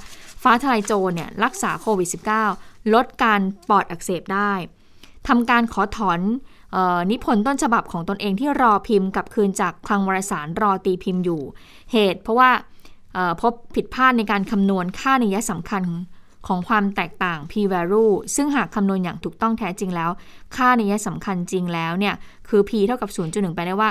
[0.42, 2.08] ฟ้าทลายโจรเนี่ยรักษาโควิด
[2.52, 4.52] -19 ลดการปอดอักเสบได้
[5.28, 6.20] ทำการขอถอน
[7.10, 11.42] นิพนธ์ต้นฉบับของตนเองที่รอพิมพ์กับคืนจากคลังวารสารรอตีพิมพ์อยู่
[11.92, 12.50] เหตุเพราะว่า
[13.40, 15.82] พบผิดพลาดในการคำนวณค่านิยสำคัญ
[16.46, 20.10] ของความแตกต่าง p value ซึ่งหากคำนวณอย่างถูกต้องแท้จริงแล้ว
[20.56, 22.14] ค่านิยสำคัญจริงแล้วเนี่ย
[22.48, 23.90] คือ p เท่ากับ 0.1 ไปได้ว่า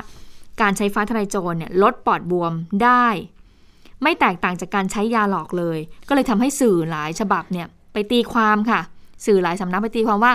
[0.61, 2.53] การใช้ฟ้าทลายโจรเนี่ยลดปอดบวม
[2.83, 3.07] ได้
[4.03, 8.81] ไม่แตกต่างจากการใช้ยาหลอกเลย ก็เลยทำให้สื่อหลายฉบับเนี่ยไปตีความค่ะ
[9.25, 10.33] สื่อหลายสำนักไปตีความว่า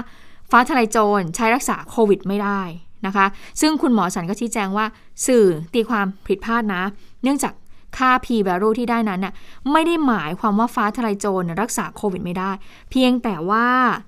[0.57, 2.61] ฟ้าทลายโจรใช้รักษาโควิดไม่ได้
[3.07, 3.26] นะคะ
[3.61, 4.86] ซึ่งคุณหมอสันก็ชี้แจงว่า
[5.26, 5.44] สื่อ
[5.74, 6.82] ตีความผิดพลาดนะ
[7.22, 7.55] เนื่องจาก
[7.96, 9.34] ค่า p value ที่ได้นั้นน่ะ
[9.72, 12.50] ไม่ได้หมายความว่าฟ้าทลายโจรรักษาโควิดไม่ได้
[12.90, 13.66] เพียงแต่ว่า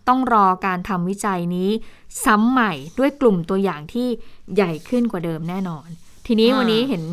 [0.09, 1.70] ต้องรอการทำวิจัยนี้
[2.24, 4.09] ซ้ำใหม่ด้วยกลุ่มตัวอย่างที่
[4.55, 5.88] ใหญ่ขึ้นกว่าเดิมแน่นอน
[6.26, 7.05] ทีนี้วันนี้เห็น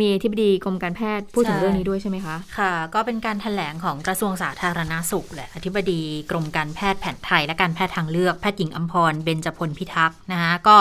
[0.00, 10.76] มีทิบดีกรมการแพทย์พูดถึงเรื่องนี้ด้วยใช่ไหมคะค่ะ ก็เป็นการถแถลงของกระทรวงสาธารณาสุขแหละอธิบดีกรมการแพทย์แผนไทยและการแพทย์ทางเลือกแพทย์หญิงอัมพรเบญจพลพิทักษ์นะคะก็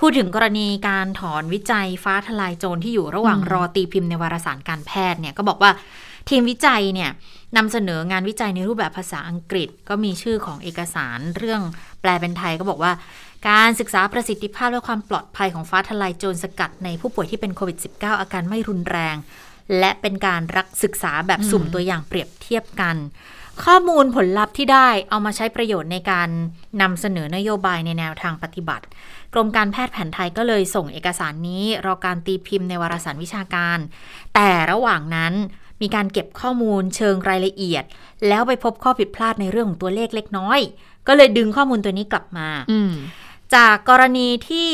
[0.00, 5.70] พูดถึงกรณีการถอนวิจัยฟ้าทลายโจรที่อยู่ระหว่างรอตีพิมพ์ในวารสารการแพทย์เนี่ยก็บอกว่า
[6.28, 7.10] ทีมวิจัยเนี่ย
[7.56, 11.62] นำเสนองานวิจัยในรูปแบบภาษาอังกฤษ ก็มีชื่อของเอกสารเรื่อง
[12.00, 12.92] แปลเป็นไทยก็บอกว่า
[13.48, 19.16] การศึกษาประสิทธิภาพและความปลอดภัยของฟ้าทลายโจรสกัดในผู้ป่วยที่เป็นโควิด -19 อาการไม่รุนแรง
[19.78, 22.96] และเป็นการรักศึกษาแบบสุ่มตัวอย่างเปรียบเทียบกัน
[23.64, 26.28] ข้อมูลผลลัพธ์ที่ได้เอามาใช้ประโยชน์ในการ
[26.82, 28.84] นำเสนอนโยบายในแนวทางปฏิบัติ
[29.32, 33.78] กรมการแพทย์แผนไทยก็เลยส่งเอกสารนี้ รอการตีพิมพ์ในวารสารวิชาการ
[34.34, 35.32] แต่ระหว่างนั้น
[35.82, 37.84] มีการเก็บข้อมูลเชิงรายละเอียด
[38.28, 40.60] แล้วไปพบข้อผิดพลาดในเรื่องของตัวเลขเล็กน้อย
[41.08, 42.48] ก็เลยดึงข้อมูลตัวนี้กลับมา
[43.54, 44.70] จากกรณีที่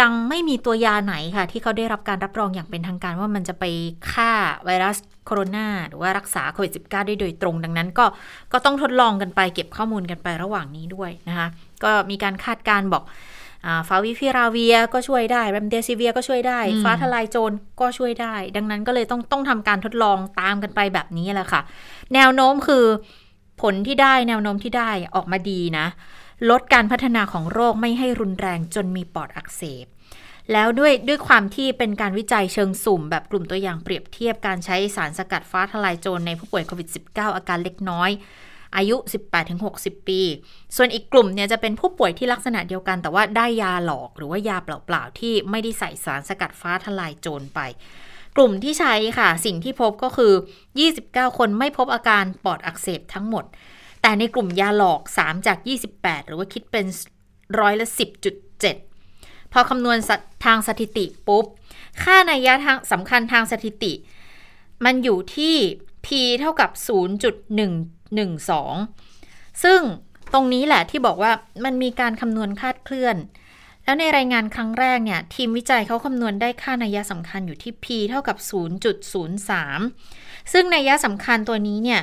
[0.00, 3.64] ยังไม่มีตัวยาไหนค่ะ ที่เขาได้รับการรับรองอย่างเป็นทางการว่ามันจะไป
[4.12, 4.32] ฆ่า
[4.64, 8.06] ไวรัสโคโรนาหรือว่ารักษาโควิด -19 ได้โดยตรงดังนั้นก็
[8.52, 11.48] ก็ต้องทดลองกันไปเก็บข้อมูลกันไประหว่างนี้ด้วยนะคะ
[11.84, 13.02] ก็มีการคาดการบอก
[13.88, 21.60] ฟาวิพิราเวียก็ช่วยได้แรมเดซิเวียก็ช่วยได้ ฟ้าทลายโจรก็ช่วยได้ ดังนั้นก็เลยต้องต้องทำการทดลองตามกันไปแบบนี้แหละค่ะ
[22.14, 22.84] แนวโน้มคือ
[23.62, 25.86] ผลที่ได้แนวโน้มที่ได้ออกมาดีนะ
[26.50, 29.86] ลดการพัฒนาของโรคไม่ให้รุนแรงจนมีปอดอักเสบ
[30.52, 38.10] แล้วด้วยด้วยความที่เป็นการวิจัยเชิงสุ่ม แบบกลุ่มตัวอย่างเปรียบเทียบการใช้สารสกัดฟ้าทลายโจรในผู้ป่วยโควิด -19 อาการเล็กน้อย
[38.76, 38.96] อายุ
[39.52, 40.20] 18-60 ปี
[40.76, 47.60] ส่วนอีกกลุ่มเนี่ยจะเป็นผู้ป่วยที่ลักษณะเดียวกัน แต่ว่าได้ยาหลอกหรือว่ายาเปล่า ๆ ที่ไม่ได้ใส่สารสกัดฟ้าทลายโจรไป
[48.36, 50.32] กลุ่มที่ใช้ค่ะ สิ่งที่พบก็คือ
[50.86, 53.44] 29 คนไม่พบอาการปอดอักเสบทั้งหมด
[54.02, 55.58] แต่ในกลุ่มยาหลอก 3 จาก
[55.92, 56.86] 28 หรือว่าคิดเป็น
[57.60, 57.86] ร้อยละ
[58.70, 59.98] 10.7 พอคำนวณ
[60.44, 61.44] ทางสถิติปุ๊บ
[62.02, 63.92] ค่านัยยะทางสำคัญทางสถิติ
[64.84, 65.54] มันอยู่ที่
[66.06, 66.08] p
[66.40, 68.50] เท่ากับ 0.1 1
[68.90, 69.80] 2 ซึ่ง
[70.32, 71.32] ตรงนี้แหละที่บอกว่า
[71.64, 73.16] มันมีการคำนวณคาดเคลื่อน
[73.84, 78.36] แล้วในรายงานครั้งแรกเนี่ยทีมวิจัยเขาคำนวณได้ค่านัยยะสำคัญอยู่ที่ p เท่ากับ
[79.64, 82.00] 0.03 ซึ่งนัยยะสำคัญตัวนี้เนี่ย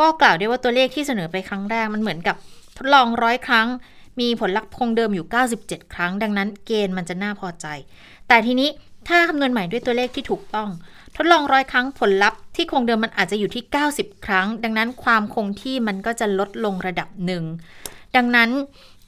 [0.00, 2.36] ก็กล่าวได้ว่าตัวเลขที่เสนอไปครั้งแรกมันเหมือนกับ
[2.76, 3.68] ทดลองร้อยครั้ง
[4.20, 5.26] มีผลลัพธ์คงเดิมอยู่
[5.60, 7.66] 97 ครั้ง ดังนั้นเกณฑ์มันจะน่าพอใจ
[8.28, 8.68] แต่ทีนี้
[9.08, 10.68] ถ้าคำนวณใหม่ด้วยตัวเลขที่ถูกต้อง
[11.16, 17.44] ทดลองร้อยครั้งผลลัพธ์ที่คงเดิมมันอาจจะอยู่ที่ 90 ครั้ง ดังนั้นความคงที่มันก็จะลดลงระดับหนึ่ง
[18.16, 18.50] ดังนั้น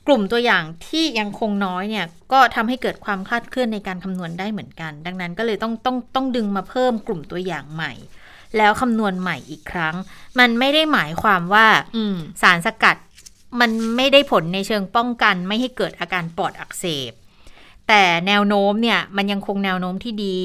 [0.06, 7.92] กลุ่มตัวอย่างที่ยังคงน้อยเนี่ยก็ทำให้เกิดความคลาดเคลื่อนในการคำนวณได้เหมือนกัน ดังนั้นก็เลยต้องต้องต้องดึงมาเพิ่มกลุ่มตัวอย่างใหม่
[8.56, 9.94] แล้วคำนวณใหม่อีกครั้ง
[10.38, 11.66] มันไม่ได้หมายความว่า
[12.42, 12.96] สารสกัด
[13.60, 17.12] มันไม่ได้ผลในเชิงป้องกันไม่ให้เกิดอาการปอดอักเสบ
[17.88, 20.38] แต่แนวโน้มเนี่ยมันยังคงแนวโน้มที่ดี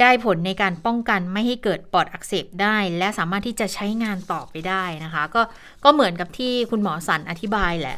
[0.00, 5.42] ได้ผลในการป้องกันไม่ให้เกิดปอดอักเสบได้ และสามารถที่จะใช้งานต่อไปได้นะคะ ก็
[5.84, 7.96] ก็เหมือนกับที่คุณหมอสันอธิบายแหละ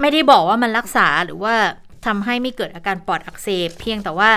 [0.00, 1.54] ไม่ได้บอกว่ามันรักษาหรือว่า
[2.06, 4.30] ทำให้ไม่เกิดอาการปอดอักเสบ เพียงแต่ว่า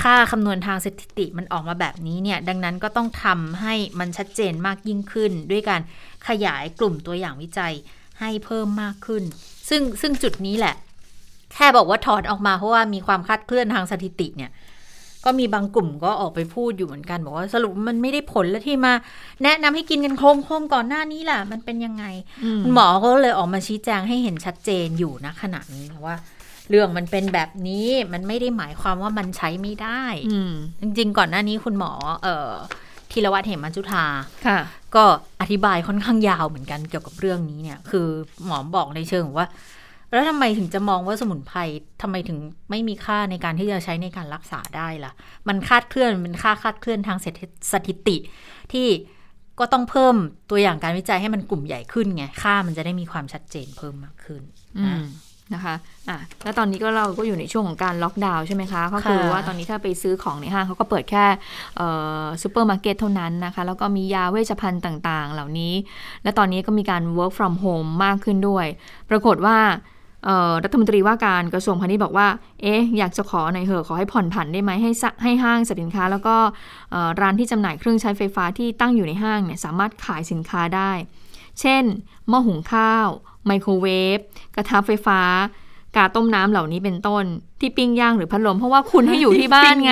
[0.00, 5.80] ค่าคำนวณทางสถิติมันออกมาแบบนี้เนี่ย ดังนั้นก็ต้องทำให้มันชัดเจนมากยิ่งขึ้น ด้วยการ
[6.28, 7.74] ขยายกลุ่มตัวอย่างวิจัย
[8.20, 9.22] ให้เพิ่มมากขึ้น
[9.68, 10.74] ซึ่งซึ่งจุดนี้แหละ
[11.54, 14.50] แค่บอกว่าถอนออกมาเพราะว่ามีความคาดเคลื่อนทางสถิติเนี่ย
[15.24, 18.92] ก็มีบางกลุ่มก็ออกไปพูดอยู่เหมือนกันบอกว่าสรุปมันไม่ได้ผลแล้วที่มา
[19.42, 22.04] แนะนำให้กินกันโคมโคมก่อนหน้านี้แหละมันเป็นยังไง
[22.72, 26.16] หมอก็เลยออกมาชี้แจงให้เห็นชัดเจนอยู่นะขณะนี้ว่า
[26.68, 30.02] เรื่องมันเป็นแบบนี้มันไม่ได้หมายความว่ามันใช้ไม่ได้
[30.80, 31.92] จริงๆ ก่อนหน้านี้คุณหมอ
[32.22, 32.50] เออ
[33.10, 34.04] ธีรวัตรเหมมัญจุธา
[34.46, 34.58] ค่ะ
[34.94, 35.04] ก็
[35.40, 38.06] อธิบายค่อนข้างยาวเหมือนกันเกี่ยวกับเรื่องนี้เนี่ย คือ
[38.44, 39.46] หมอบอกในเชิงว่า
[40.12, 41.58] แล้วทำไมถึงจะมองว่าสมุนไพร
[42.02, 42.38] ทำไมถึง
[42.70, 45.12] ไม่มีค่าในการที่จะใช้ในการรักษาได้ล่ะ
[45.48, 47.18] มันคาดเคลื่อนมันเป็นค่าคาดเคลื่อนทาง
[47.72, 48.16] สถิติ
[48.72, 48.86] ที่
[49.58, 50.16] ก็ต้องเพิ่ม
[50.50, 54.42] ตัวอย่างการวิจัยให้มันกลุ่มใหญ่ขึ้นไง ค่ามันจะได้มีความชัดเจนเพิ่มมากขึ้น
[54.78, 55.04] อืม
[55.54, 55.74] นะคะ
[56.08, 61.24] อะแล้วตอนนี้ก็เราก็อยู่ในช่วงของการล็อกดาวน์ใช่ไหมคะก็คือว่าตอนนี้ถ้าไปซื้อของในห้างเขาก็เปิดแค่
[62.42, 65.74] ซูเปอร์มาร์เก็ตเท่านั้นนะคะ แล้วก็มียาเวชภัณฑ์ต่างๆ เหล่านี้
[66.22, 68.66] และตอนนี้ก็มีการ work from home มากขึ้นด้วย
[69.10, 69.58] ปรากฏว่า
[70.64, 72.28] รัฐมนตรีว่าการกระทรวงพาณิชย์บอกว่า
[72.62, 74.90] เอ๊ะ อยากจะขอหน่อยเหอะ ขอให้ผ่อนผันได้ไหมให้
[75.22, 76.36] ให้ห้างสินค้า แล้วก็
[77.20, 80.92] ร้านที่จำหน่ายเครื่องใช้ไฟฟ้าที่ตั้งอยู่ในห้างเนี่ยสามารถขายสินค้าได้
[81.60, 81.84] เช่น
[82.28, 83.08] หม้อหุงข้าว
[83.46, 83.86] ไมโครเว
[84.16, 84.18] ฟ
[84.54, 85.20] กระทะไฟฟ้า
[85.96, 87.24] กาต้มน้ำเหล่านี้เป็นต้น
[87.60, 89.90] ที่ปิ้งย่างหรือพัดลม เพราะว่าคุณให้อยู่ที่บ้านไง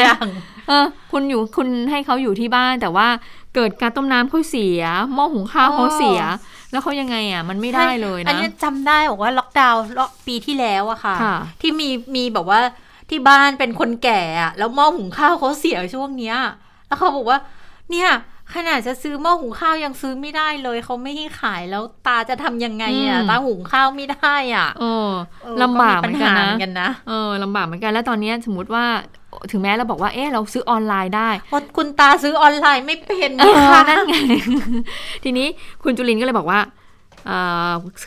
[0.69, 3.09] เออ คุณอยู่คุณให้เขาอยู่ที่บ้าน แต่ว่า
[3.55, 4.83] เกิดการต้มน้ำเขาเสีย
[5.15, 6.21] หม้อหุงข้าวเขาเสีย
[6.71, 9.83] แล้วเขายังไงอะ มันไม่ได้เลยนะ อันนี้จำได้บอกว่าล็อกดาวน์
[10.27, 12.61] ปีที่แล้วอะค่ะค่ะ ที่มีมีแบบว่า
[13.11, 16.37] ที่บ้านเป็นคนแก่อะแล้วหม้อหุงข้าวเขาเสียช่วงเนี้ย
[16.87, 17.39] แล้วเขาบอกว่า
[17.91, 18.09] เนี่ย
[18.55, 25.11] ขนาดจะซื้อหม้อหุงข้าวยังซื้อไม่ได้เลยเขาไม่ให้ขายแล้วตาจะทำยังไงอะตาหุงข้าวไม่ได้อะเออ
[25.63, 26.29] ลำบากเหมือนกั
[26.69, 28.85] นนะเออลำบากเหมือนกันแล้วตอนนี้สมมติว่า
[29.51, 34.15] ถึงแม้เราบอกว่า เออเราซื้อออนไลน์ได้เพราะคุณตาซื้อออนไลน์ไม่เป็นนี่ค่ะนั่นไง
[35.25, 35.47] ทีนี้
[35.83, 36.61] คุณจุลินก็เลยบอกว่า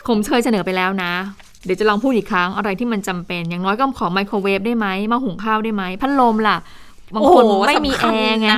[0.08, 1.12] ผมเคยเสนอไปแล้วนะ
[1.64, 6.56] เดี๋ยวจะลองพูดอีกครั้ง อะไรที่มันจำเป็น อย่างน้อยก็ขอไมโครเวฟได้ไหมมาหุงข้าวได้ไหม พัดลมล่ะ
[7.14, 8.48] บางคนไม่มีแอร์ไง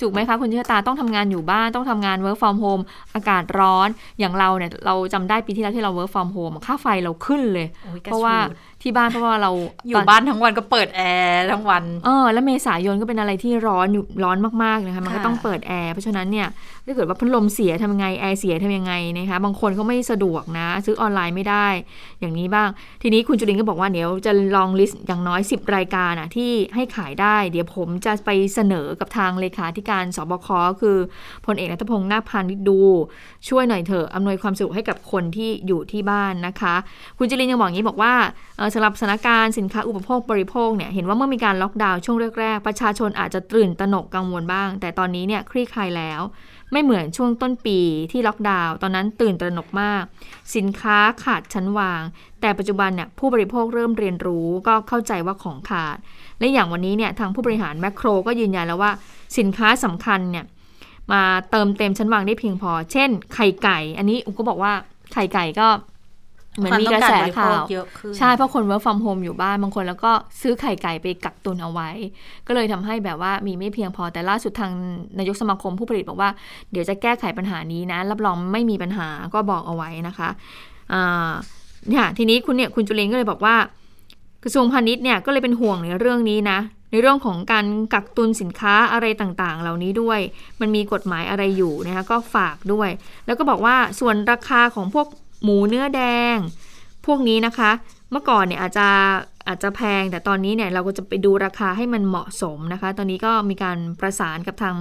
[0.00, 2.82] ถูกไหมคะคุณเชื่อตาต้องทำงานอยู่บ้านต้องทำงาน work from home
[3.14, 3.88] อากาศร้อน
[4.18, 7.66] อย่างเราเนี่ยเราจำได้ปีที่แล้วที่เรา work from home ค่าไฟเราขึ้นเลย
[8.02, 8.36] เพราะว่า
[8.82, 9.50] ที่บ้านเพราะว่าเรา
[9.88, 13.88] อยู่บ้านทั้งวันก็เปิดแอร์ทั้งวันเออแล้วเมษายนก็เป็นอะไรที่ร้อน
[14.24, 16.48] ร้อนมากๆนะคะมันก็ต้องเปิดแอร์เพราะฉะนั้นเนี่ย
[16.86, 21.66] ถ้าเกิดว่าพัดลมเสียทำยังไงแอร์เสียทำยังไงนะคะบางคนเขาไม่สะดวกนะ ซื้อออนไลน์ไม่ได้
[22.20, 22.68] อย่างนี้บ้าง
[23.02, 30.48] ทีนี้คุณจุรินทร์ก็บอกว่าเดี๋ยวจะลอง list อย่างน้อย 10 รายการอะที่ให้ขายได้ เดี๋ยวผมจะไปเสนอกับทางเลขาธิการศบค
[30.80, 30.96] คือ
[31.46, 32.80] พลเอกณัฐพล นาคพาณิชย์ดู
[33.48, 36.74] ช่วยหน่อยเถอะอำนวยความสะดวกให้กับคนที่อยู่ที่บ้านนะคะ
[37.18, 38.14] คุณจุรินทร์ยังบอกอย่างนี้บอกว่า
[38.74, 46.20] สำหรับสถานการณ์สินค้าอุปโภคบริโภคเนี่ยเห็นว่าเมื่อมีการล็อกดาวน์ช่วงแรกๆ ประชาชนอาจจะตื่นตระหนกกังวลบ้าง แต่ตอนนี้เนี่ยคลี่คลายแล้ว
[46.72, 47.78] ไม่เหมือนช่วงต้นปี
[48.12, 50.02] ที่ล็อกดาวน์ตอนนั้นตื่นตระหนกมาก
[50.56, 52.02] สินค้าขาดชั้นวาง
[52.40, 55.96] แต่ปัจจุบันเนี่ยผู้บริโภคเริ่มเรียนรู้ก็เข้าใจว่าของขาด
[56.38, 58.92] และอย่างวันนี้เนี่ยทางผู้บริหารแมคโครก็ยืนยันแล้วว่า
[59.38, 60.44] สินค้าสำคัญเนี่ย
[61.12, 64.72] มาเติมเต็มชั้นวางได้เพียงพอ เช่น ไข่ไก่ อันนี้อุก็บอกว่า
[65.12, 65.68] ไข่ไก่ก็
[66.58, 67.62] เหมือนมีกระแสข่าว
[68.18, 71.88] ใช่เพราะคน work from home อยู่บ้านบางคนแล้วก็ซื้อไข่ไก่ไปกักตุนเอาไว้
[72.46, 74.72] ก็เลยทำให้แบบว่ามีไม่เพียงพอแต่ล่าสุดทาง
[75.18, 76.30] นายกสมาคมผู้ผลิตบอกว่า
[76.72, 80.28] เดี๋ยวจะแก้ไขปัญหานี้นะ รับรองไม่มีปัญหาก็บอกเอาไว้นะคะ
[80.92, 81.30] อ่า
[81.88, 83.56] เนี่ยทีนี้คุณเนี่ยคุณจุลินก็เลยบอกว่า
[84.44, 86.58] กระทรวงพาณิชย์เนี่ยก็เลยเป็นห่วงในเรื่องนี้นะ
[86.90, 90.20] ในเรื่องของการกักตุนสินค้าอะไรต่างๆ เหล่านี้ด้วย
[90.60, 92.88] มันมีกฎหมายอะไรอยู่นะคะก็ฝากด้วย
[93.26, 95.06] แล้วก็บอกว่าส่วนราคาของพวก
[95.42, 96.02] หมูเนื้อแด
[96.34, 96.36] ง
[97.06, 97.70] พวกนี้นะคะ
[98.10, 98.88] เมื่อก่อนเนี่ยอาจจะ
[99.48, 104.74] อาจจะแพง แต่ตอนนี้เนี่ยเราก็จะไปดูราคาให้มันเหมาะสมนะคะ ตอนนี้ก็มีการประสานกับทาง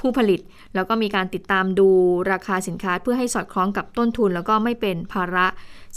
[0.00, 0.40] ผู้ผลิต
[0.74, 1.88] แล้วก็มีการติดตามดู
[2.32, 5.46] ราคาสินค้าเพื่อให้สอดคล้องกับต้นทุน แล้วก็ไม่เป็นภาระ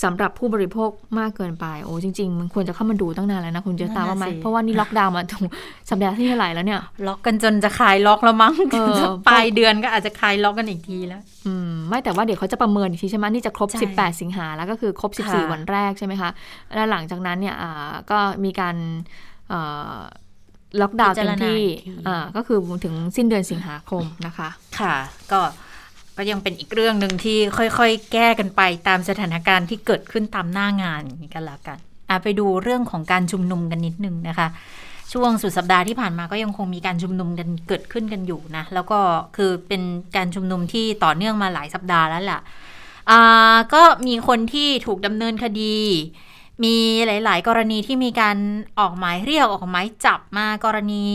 [0.04, 0.90] สำหรับผู้บริโภค
[1.20, 5.44] มากเกินไป โอ้จริง ๆ มันควรจะเข้ามาดูตั้งนานแล้วนะคุณเจตาว่าไหมเพราะว่านี่ล็อกดาวน์มาถึง
[5.90, 8.54] สัปดาห์ที่เท่าไหร่แล้วเนี่ย ล็อกกันจนจะคลายล็อกแล้วมั้ง
[9.28, 16.30] ปลายเดือนก็อาจจะคลายล็อกกันอีกทีแล้ว อืมไม่แต่ว่าเดี๋ยวเขาจะประเมินอีกทีใช่ไหมนี่จะครบ 18 สิงหาแล้วก็คือครบ 14 วันแรกใช่ไหมคะ
[16.76, 17.56] แล้วหลังจากนั้นเนี่ย
[18.12, 18.76] ก็มีการ
[20.82, 21.64] ล็อกดาวน์เต็มที่
[22.36, 24.96] ก็คือถึงสิ้นเดือนสิงหาคมนะคะ ค่ะ
[25.32, 25.40] ก็
[26.18, 31.78] ก็ยังเป็นอีกเรื่องหนึ่งที่ค่อยๆ แก้กันไปตามสถานการณ์ที่เกิดขึ้นตามหน้างานนี้กันละกัน
[32.10, 34.48] อะไปดูเรื่องของการชุมนุมกันนิดนึงนะคะ
[35.14, 39.00] ช่วงสุดสัปดาห์ที่ผ่านมาก็ยังคงมีการชุมนุมกันเกิดขึ้นกันอยู่นะ แล้วก็
[39.38, 39.82] คือเป็น
[40.16, 42.42] การชุมนุมที่ต่อเนื่องมาหลายสัปดาห์แล้วแหละ
[43.10, 45.76] อ่าก็มีคนที่ถูกดำเนินคดี
[46.64, 48.38] มีหลาย ๆ กรณีที่มีการ
[48.80, 51.06] ออกหมายเรียกออกหมายจับมากรณี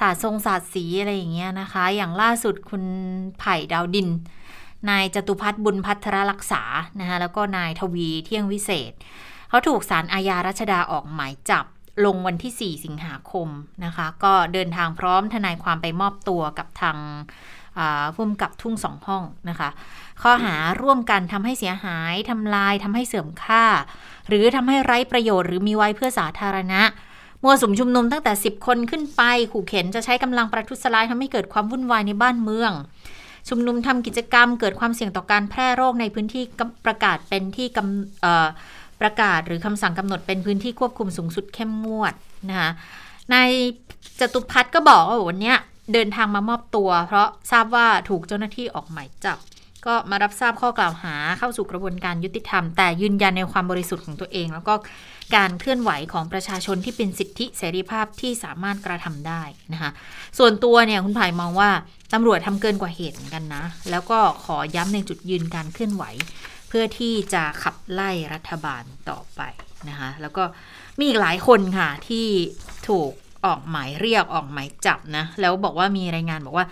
[0.00, 2.82] ศาสตร์ทรงศาสตร์สีอะไรอย่างเงี้ยนะคะ อย่างล่าสุดคุณ
[3.38, 4.08] ไผ่ดาวดิน
[4.90, 6.62] นายจตุพัฒน์บุญพัทรรักษา
[7.00, 8.92] นะคะแล้วก็นายทวีเที่ยงวิเศษ
[9.48, 11.64] เขาถูกสารอาญารัชดาออกหมายจับ
[12.04, 13.48] ลงวันที่ 4 สิงหาคม
[13.84, 16.96] นะคะ ก็เดินทางพร้อมทนายความไปมอบตัวกับทาง
[18.14, 19.68] พุ่มกับทุ่งสองห้องนะคะ
[20.22, 23.64] ข้อหาร่วมกันทำให้เสียหายทำลายทำให้เสื่อมค่า
[24.28, 26.82] หรือทำให้ไร้ประโยชน์หรือมีไว้เพื่อสาธารณะ
[27.42, 29.22] มัวสุมชุมนุมตั้งแต่ 10 คนขึ้นไป
[29.52, 32.72] ขู่เข็นจะใช้กำลังประทุษร้ายทำให้เกิดความวุ่นวายในบ้านเมือง
[33.48, 36.42] ชุมนุมทำกิจกรรม เกิดความเสี่ยงต่อการแพร่โรคในพื้นที่
[36.86, 42.14] ประกาศเป็นที่กำประกาศหรือคำสั่งกำหนดเป็นพื้นที่ควบคุมสูงสุดเข้มงวด
[42.48, 42.70] นะคะ
[43.32, 43.36] ใน
[44.20, 45.54] จตุพัฒน์ก็บอกว่าวันนี้
[45.92, 49.38] เดินทางมามอบตัว เพราะทราบว่าถูกเจ้าหน้าที่ออกหมายจับ
[49.86, 54.74] ก็มารับทราบข้อกล่าวหาเข้าสู่กระบวนการยุติธรรม แต่ยืนยันในความบริสุทธิ์ของตัวเอง แล้วก็
[55.36, 59.90] การเคลื่อนไหวของประชาชนที่เป็นสิทธิเสรีภาพที่สามารถกระทำได้นะคะ
[60.38, 61.70] ส่วนตัวเนี่ยคุณภายมองว่า
[62.12, 66.04] ตำรวจทำเกินกว่าเหตุเหมือนกันนะ แล้วก็ขอย้ำในจุดยืนการเคลื่อนไหว
[66.68, 69.40] เพื่อที่จะขับไล่รัฐบาลต่อไป
[69.88, 70.44] นะคะแล้วก็
[70.98, 72.26] มีอีกหลายคนค่ะที่
[72.88, 73.10] ถูก
[73.46, 76.66] ออกหมายเรียกออกหมายจับนะ แล้วบอกว่ามีรายงานบอกว่า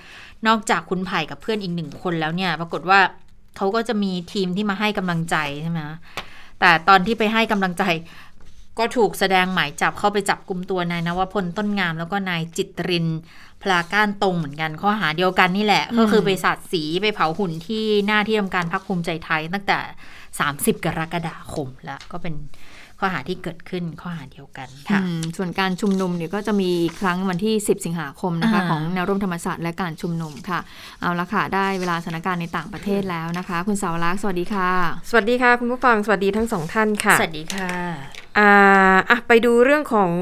[0.46, 3.00] นอกจากคุณไผ่กับเพื่อนอีกหนึ่งคนแล้วเนี่ย ปรากฏว่า
[3.56, 5.80] เขาก็จะมีทีมที่มาให้กำลังใจใช่ไหม
[6.60, 7.84] แต่ตอนที่ไปให้กำลังใจ
[8.78, 13.06] ก็ถูกแสดงหมายจับเข้าไปจับกลุ่มตัวนายนวพลต้นงาม แล้วก็นายจิตริน
[13.62, 19.78] พลาก้านตรงเหมือนกันข้อหาเดียวกันนี่แหละ ก็คือไปสาดสีไปเผาหุ่นที่หน้าที่ทำการพักภูมิใจไทยตั้งแต่
[20.32, 22.34] 30 กรกฎาคมแล้วก็เป็น
[23.00, 25.00] ข้อหาที่เกิดขึ้นข้อหาเดียวกันค่ะ
[25.36, 26.70] ส่วนการชุมนุมเนี่ยก็จะมี
[27.00, 30.60] ครั้งวันที่ 10 สิงหาคมนะคะของแนวร่วมธรรมศาสตร์และการชุมนุมค่ะ
[31.00, 34.70] เอาละค่ะ ได้เวลาสถานการณ์ในต่างประเทศแล้วนะคะ คุณสาวรักษ์สวัสดีค่ะ
[35.10, 37.70] สวัสดีค่ะ คุณผู้ฟังสวัสดีทั้งสองท่านค่ะ สวัสดีค่ะ
[38.38, 38.52] อ่า
[39.10, 40.12] อะไปดูเรื่องของ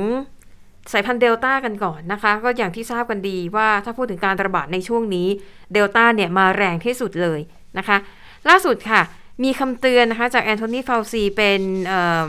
[0.93, 5.29] สายพันธุ์เดลต้ากันก่อนนะคะ ก็อย่างที่ทราบกันดีว่าถ้าพูดถึงการระบาดในช่วงนี้
[5.72, 7.41] เดลต้าเนี่ยมาแรงที่สุดเลย
[7.79, 7.97] นะคะ
[8.49, 9.03] ล่าสุดค่ะ
[9.43, 12.24] มีคำเตือนนะคะจากแอนโทนี เฟาซีเป็นเอ่อ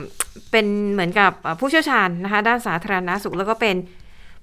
[0.51, 3.75] เป็นเหมือนกับผู้เชี่ยวชาญนะคะด้านสาธารณสุขแล้วก็เป็น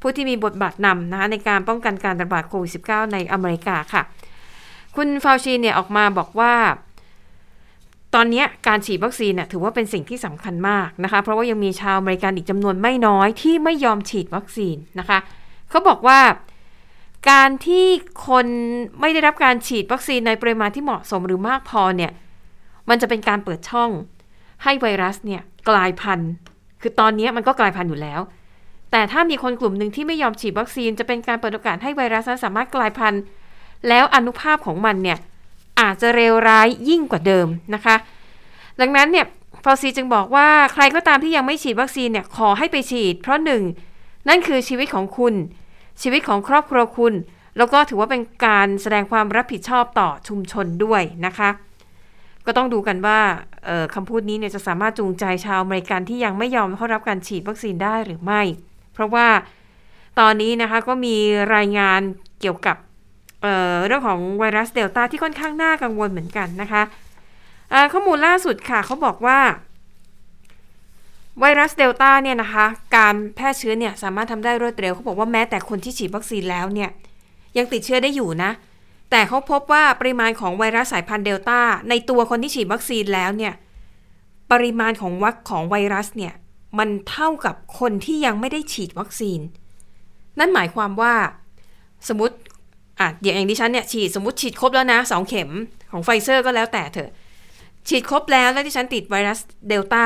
[0.01, 4.03] ผู้ที่มีบทบาทนำนะคะในการป้องกันการระบาดโควิด -19 ในอเมริกาค่ะ
[4.97, 6.55] คุณเฟาซีเนี่ยออกมาบอกว่า
[8.15, 15.19] ตอนนี้การฉีดวัคซีนเนี่ยถือว่าเป็นสิ่งที่สำคัญมากนะคะ เพราะว่ายังมีชาวอเมริกันอีกจำนวนไม่น้อยที่ไม่ยอมฉีดวัคซีนนะคะ
[15.71, 16.21] เขาบอกว่า
[17.31, 17.87] การที่
[18.27, 18.47] คน
[19.01, 22.13] ไม่ได้รับการฉีดวัคซีนในปริมาณที่เหมาะสมหรือมากพอเนี่ย
[22.89, 23.91] มันจะเป็นการเปิดช่อง
[24.63, 26.31] ให้ไวรัสเนี่ยกลายพันธุ์
[26.81, 28.21] คือตอนนี้มันก็กลายพันธุ์อยู่แล้ว
[28.91, 33.23] แต่ถ้ามีคนกลุ่มหนึ่งที่ไม่ยอมฉีดวัคซีนจะเป็นการเปิดโอกาสให้ไวรัสนั้นสามารถกลายพันธุ์
[33.89, 35.19] แล้วอนุภาพของมันเนี่ย
[35.81, 37.97] อาจจะเร็วร้ายยิ่งกว่าเดิมนะคะ
[38.81, 39.27] ดังนั้นเนี่ย
[39.65, 43.63] ฟอซีจึงบอกว่าใครก็ตามที่ยังไม่ฉีดวัคซีนเนี่ยขอให้ไปฉีด เพราะหนึ่ง
[44.29, 45.35] นั่นคือชีวิตของคุณ
[46.03, 47.15] ชีวิตของครอบครัวคุณ
[47.57, 51.49] แล้วก็ถือว่าเป็นการแสดงความรับผิดชอบต่อชุมชนด้วยนะคะ
[52.47, 53.21] ก็ต้องดูกันว่า
[53.95, 58.43] คำพูดนี้เนี่ยจะสามารถจูงใจชาวอเมริกันที่ยังไม่ยอมเข้ารับการฉีดวัคซีนได้หรือไม่
[58.93, 59.27] เพราะว่า
[60.21, 61.17] ตอนนี้นะคะก็มี
[61.55, 62.01] รายงาน
[62.41, 62.77] เกี่ยวกับ
[63.43, 66.83] เเรื่องของไวรัสเดลต้าที่ค่อนข้างน่ากังวลเหมือนกันนะคะ
[67.93, 69.39] ข้อมูลล่าสุดค่ะเขาบอกว่า
[71.41, 72.67] ไวรัสเดลต้าเนี่ยนะคะ
[72.97, 76.91] การแพร่เชื้อเนี่ยสามารถทำได้รวดเร็วเขาบอกว่าแม้แต่คนที่ฉีดวัคซีนแล้วเนี่ย
[77.57, 78.51] ยังติดเชื้อได้อยู่นะ
[79.13, 83.55] แต่เขาพบว่าปริมาณของไวรัสสายพันธุ์เดลต้าในตัวคนที่ฉีดวัคซีนแล้วเนี่ย
[84.53, 86.33] ปริมาณของวัคของไวรัสเนี่ย
[86.79, 89.41] มันเท่ากับคนที่ยังไม่ได้ฉีดวัคซีน
[90.39, 91.15] นั่นหมายความว่า
[92.09, 92.35] สมมติ
[93.01, 95.51] อะอย่างดิฉันเนี่ยฉีดสมมติฉีดครบแล้วนะสองเข็ม
[95.93, 97.11] ของไฟเซอร์ก็แล้วแต่เถอะ
[97.89, 99.39] ฉีดครบแล้วแล้วที่ฉันติดไวรัส
[99.69, 100.05] เดลต้า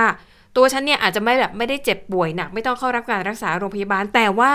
[0.57, 4.53] ตัวฉันเนี่ยอาจจะไม่แบบไม่ได้เจ็บป่วยหนักไม่ต้องเข้ารับการรักษาโรงพยาบาลแต่ว่า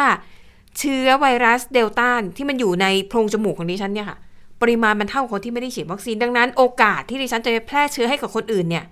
[0.79, 4.19] เชื้อไวรัสเดลต้าที่มันอยู่ในโพรงจมูกของดิฉันเนี่ยค่ะ
[4.62, 8.86] ปริมาณมันเท่าคนที่ไม่ได้ฉีดวัคซีนดังนั้น โอกาสที่ดิฉันจะไปแพร่เชื้อให้กับคนอื่นเนี่ย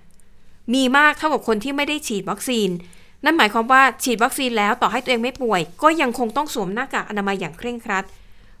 [0.74, 2.68] มีมากเท่ากับคนที่ไม่ได้ฉีดวัคซีน
[3.24, 8.04] นั่นหมายความว่าฉีดวัคซีนแล้วต่อให้ตัวเองไม่ป่วย ก็ยังคงต้องสวมหน้ากากอนามัยอย่างเคร่งครัด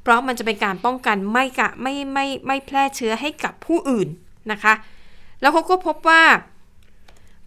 [0.02, 4.08] เพราะมันจะเป็นการป้องกันไม่กะไม่ไม่ไม่แพร่เชื้อให้กับผู้อื่น
[4.52, 4.74] นะคะ
[5.40, 6.22] แล้วเขาก็พบว่า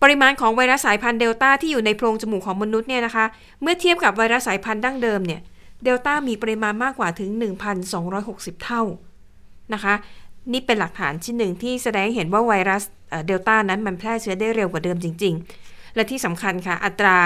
[0.01, 3.25] ปริมาณของไวรัสสายพันธุ์เดลต้าที่อยู่ในโพรงจมูกของมนุษย์เนี่ยนะคะ
[3.61, 5.41] เมื่อเทียบกับไวรัสสายพันธุ์ดั้งเดิมเนี่ย
[5.83, 7.29] เดลต้ามีปริมาณมากกว่าถึง
[7.97, 8.81] 1,260 เท่า
[9.73, 9.93] นะคะ
[10.53, 12.83] นี่เป็นหลักฐานชิ้นหนึ่งที่แสดงเห็นว่าไวรัส
[13.27, 15.33] เดลต้านั้นมันแพร่เชื้อได้เร็วกว่าเดิมจริง
[15.63, 17.17] ๆ และที่สำคัญค่ะ อัตรา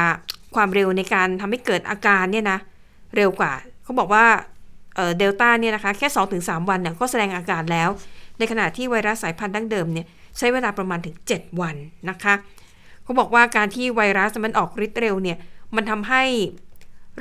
[0.56, 2.60] ความเร็วในการทำให้เกิดอาการเนี่ยนะ
[3.16, 3.52] เร็วกว่า
[3.84, 4.26] เขาบอกว่า
[5.18, 6.08] เดลต้าเนี่ยนะคะแค่
[6.40, 7.90] 2-3 วันเนี่ยก็แสดงอาการแล้ว
[8.38, 10.06] ในขณะที่ไวรัสสายพันธุ์ดั้งเดิมเนี่ย
[10.38, 11.76] ใช้เวลาประมาณถึง 7 วัน
[12.10, 12.34] นะคะ
[13.04, 15.38] เขาบอกว่าการที่ไวรัสมันออกฤทธิ์เร็วเนี่ย
[15.76, 16.24] มันทำให้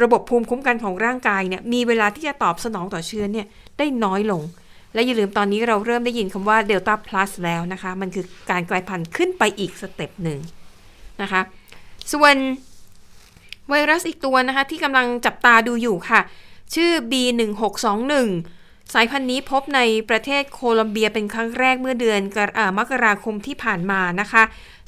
[0.03, 3.47] ระบบภูมิคุ้มกันของร่างกายเนี่ยมีเวลาที่จะตอบสนองต่อเชื้อเนี่ย
[3.79, 4.43] ได้น้อยลง
[4.97, 10.38] และอย่าลืมตอนนี้เราเริ่มได้ยินคำว่าเดลต้าพลัสแล้วนะคะ มันคือการกลายพันธุ์ขึ้นไปอีก step หนึ่ง
[11.22, 11.40] นะคะ
[12.12, 12.36] ส่วน
[13.68, 16.20] ไวรัสอีกตัวนะคะ ที่กำลังจับตาดูอยู่ค่ะ
[16.74, 19.80] ชื่อ B1621 สายพันธุ์นี้พบใน
[20.11, 22.20] ประเทศโคลอมเบียเป็นครั้งแรกเมื่อเดือน
[22.78, 24.42] มกราคมที่ผ่านมานะคะ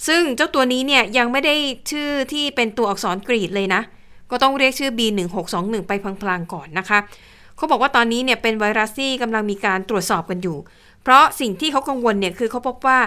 [0.06, 1.54] ซึ่งเจ้าตัวนี้เนี่ยยังไม่ได้
[1.90, 3.82] ชื่อที่เป็นตัวอักษรกรีกเลยนะ
[4.30, 5.92] ก็ต้องเรียกชื่อ B1621 ไป
[6.22, 6.98] พลางๆก่อนนะคะ
[7.58, 10.58] เขาบอกว่าตอนนี้เนี่ยเป็นไวรัสที่กำลังมีการตรวจสอบกันอยู่
[11.02, 12.98] เพราะสิ่งที่เขากังวลเนี่ยคือเขาพบว่า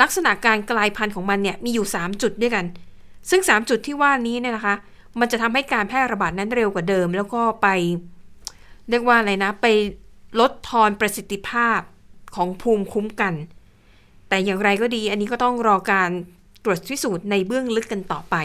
[0.00, 2.64] ลักษณะการกลายพันธุ์ของมันเนี่ยมีอยู่ 3 จุดด้วยกัน
[3.30, 4.74] ซึ่ง 3 จุดที่ว่านี้เนี่ยนะคะ
[5.20, 7.68] มันจะทำให้การแพร่ระบาดนั้นเร็วกว่าเดิม แล้วก็ไป
[8.90, 9.66] เรียกว่าอะไรนะไป
[10.40, 11.80] ลดทอนประสิทธิภาพ
[12.34, 13.34] ของภูมิคุ้มกัน
[14.28, 16.10] แต่อย่างไรก็ดี อันนี้ก็ต้องรอการ
[16.64, 18.36] ตรวจพิสูจน์ในเบื้องลึกกันต่อไป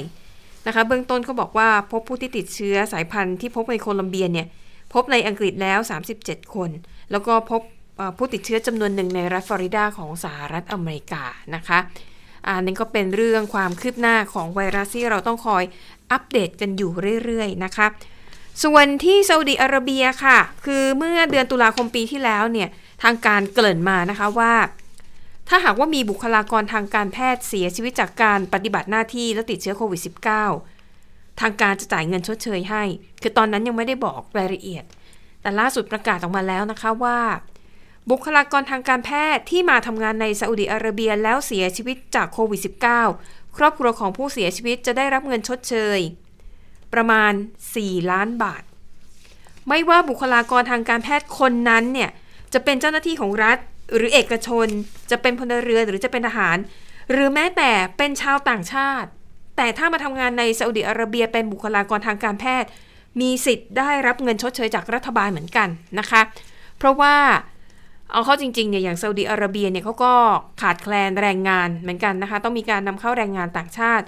[0.68, 4.48] นะคะ เบื้องต้นเขาบอกว่าพบผู้ที่ติดเชื้อสายพันธุ์ที่พบในโคลัมเบียเนี่ย
[4.94, 5.80] พบในอังกฤษแล้ว
[6.16, 6.70] 37 คน
[7.12, 7.62] แล้วก็พบ
[8.18, 11.24] ผู้ติดเชื้อจำนวนหนึ่งในรัฐฟลอริดาของสหรัฐอเมริกา
[11.56, 11.80] นะคะ
[12.48, 15.64] อันนี้ก็เป็นเรื่องความคืบหน้าของไวรัสที่เราต้องคอย
[16.12, 16.92] อัปเดตกันอยู่
[17.24, 17.88] เรื่อยๆนะคะ
[18.64, 22.70] ส่วนที่ซาอุดิอาระเบียค่ะ คือเมื่อเดือนตุลาคมปีที่แล้วเนี่ย
[23.04, 24.54] ทางการเกริ่นมานะคะว่า
[25.50, 30.73] ถ้าหากว่ามีบุคลากรทางการแพทย์เสียชีวิตจากการปฏิบัติหน้าที่และติดเชื้อโควิด -19
[31.42, 32.84] ทางการจะจ่ายเงินชดเชยให้
[33.22, 34.84] คือตอนนั้นยังไม่ได้บอกรายละเอียด
[35.42, 37.20] แต่ล่าสุดประกาศออกมาแล้วนะคะว่า
[38.10, 42.62] บุคลากรทางการแพทย์ที่มาทำงานในซาอุดิอาระเบียแล้วเสียชีวิตจากโควิด
[43.08, 46.00] -19 ครอบครัวของผู้เสียชีวิตจะได้รับเงินชดเชย
[46.94, 47.34] ประมาณ
[47.74, 48.64] 4 ล้านบาท
[49.68, 52.10] ไม่ว่าบุคลากรทางการแพทย์คนนั้นเนี่ย
[52.54, 53.58] จะเป็นเจ้าหน้าที่ของรัฐ
[53.96, 54.68] หรือเอกชน
[55.12, 56.58] จะเป็นพลเรือนหรือจะเป็นทหาร
[57.12, 59.10] หรือแม้แต่เป็นชาวต่างชาติ
[59.58, 62.70] แต่ถ้ามาทำงานในซาอุดิอาระเบียเป็นบุคลากรทางการแพทย์
[63.22, 66.22] มีสิทธิ์ได้รับเงินชดเชยจากรัฐบาลเหมือนกันนะคะ
[66.78, 67.16] เพราะว่า
[68.12, 70.14] เอาเข้าจริงๆเนี่ยอย่างซาอุดิอาระเบียเนี่ยเขาก็
[70.62, 74.06] ขาดแคลนแรงงานเหมือนกันนะคะ ต้องมีการนำเข้าแรงงานต่างชาติ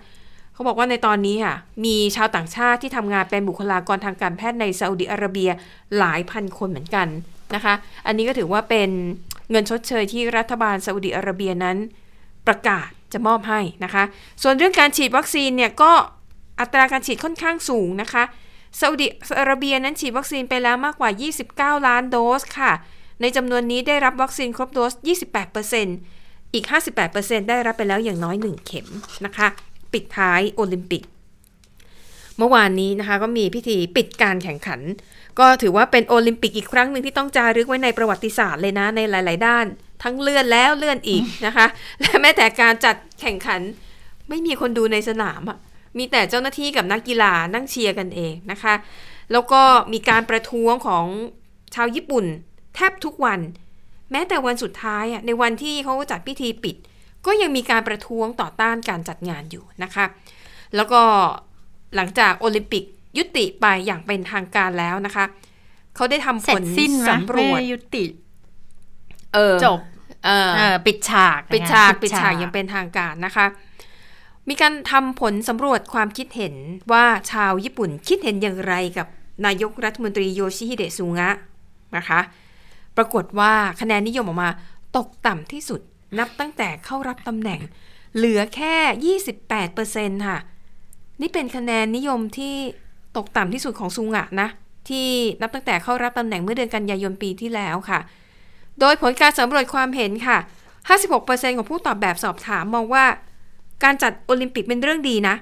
[0.53, 5.49] เขาบอกว่าในตอนนี้ค่ะ มีชาวต่างชาติที่ทำงานเป็นบุคลากรทางการแพทย์ในซาอุดิอาระเบีย
[5.97, 7.07] หลายพันคนเหมือนกัน
[7.55, 7.73] นะคะ
[8.07, 8.89] อันนี้ก็ถือว่าเป็น
[9.51, 11.77] เงินชดเชยที่รัฐบาลซาอุดิอาระเบียนั้น
[12.47, 14.03] ประกาศ จะมอบให้นะคะ
[14.43, 15.91] ส่วนเรื่องการฉีดวัคซีนเนี่ยก็
[16.59, 18.23] อัตราการฉีดค่อนข้างสูงนะคะ
[18.79, 19.07] ซาอุดิ
[19.39, 22.71] อาระเบียนั้นฉีดวัคซีนไปแล้วมากกว่า 29 ล้านโดสค่ะ
[23.21, 24.93] ในจำนวนนี้ได้รับวัคซีนครบโดส
[25.73, 26.65] 28%อีก
[27.07, 28.87] 58%ได้รับไปแล้วอย่างน้อย 1 เข็ม
[29.25, 29.47] นะคะ
[29.93, 31.03] ปิดท้ายโอลิมปิก
[32.37, 34.81] เมื่อวานนี้นะคะก็มีพิธีปิดการแข่งขัน
[35.39, 39.65] ก็ถือว่าเป็นโอลิมปิกอีกครั้งหนึ่งที่ต้องจารึกไว้ในประวัติศาสตร์เลยนะในหลาย ๆ ด้าน
[40.05, 41.67] ทั้งเลื่อนแล้วเลื่อนอีกนะคะ
[42.01, 43.61] และแม้แต่การจัดแข่งขัน
[44.29, 45.57] ไม่มีคนดูในสนามอะ
[45.97, 48.73] มีแต่เจ้าหน้าที่กับนักกีฬานั่งเชียร์กันเองนะคะ
[49.31, 49.61] แล้วก็
[49.93, 51.05] มีการประท้วงของ
[51.75, 52.25] ชาวญี่ปุ่น
[52.75, 53.39] แทบทุกวัน
[54.11, 56.75] แม้แต่วันสุดท้ายอะในวันที่เขาจัดพิธีปิด
[57.25, 60.05] ก็ยังมีการประท้วงต่อต้านการจัดงานอยู่นะคะ
[60.75, 61.01] แล้วก็
[61.95, 62.83] หลังจากโอลิมปิก
[63.17, 65.25] ยุติไปอย่างเป็นทางการแล้วนะคะ
[65.95, 68.05] เขาได้ทำเสผร็จลสิ้นไหมสำรวจไม่ยุติ
[69.33, 69.94] เออจบเออเออ
[70.85, 73.45] ปิดฉากปิดฉากนะปิดฉากอย่างเป็นทางการนะคะ
[74.49, 76.55] มีการทำผลสำรวจความคิดเห็น
[76.91, 79.07] ว่าชาวญี่ปุ่นคิดเห็นอย่างไรกับ
[79.45, 81.29] นายกรัฐมนตรีโยชิฮิเดะซูงะ
[81.97, 82.19] นะคะ
[82.97, 84.49] ปรากฏว่าคะแนนนิยมออกมา
[84.97, 85.81] ตกต่ำที่สุด
[86.19, 87.59] นับตั้งแต่เข้ารับตำแหน่ง
[88.15, 89.17] เหลือแค่
[89.51, 90.37] 28%ค่ะ
[91.21, 92.55] นี่เป็นคะแนนนิยมที่
[93.17, 94.47] ตกต่ำที่สุดของซูงะนะ
[94.89, 95.07] ที่
[95.41, 97.99] นับตั้งแต่เข้ารับตำแหน่งเมื่อเดือนกันยายนปีที่แล้วค่ะ
[98.79, 100.37] โดยผลการสำรวจความเห็นค่ะ
[100.97, 103.05] 56%ของผู้ตอบแบบสอบถามมองว่า
[103.83, 105.35] การจัดโอลิมปิกเป็นเรื่องดีนะ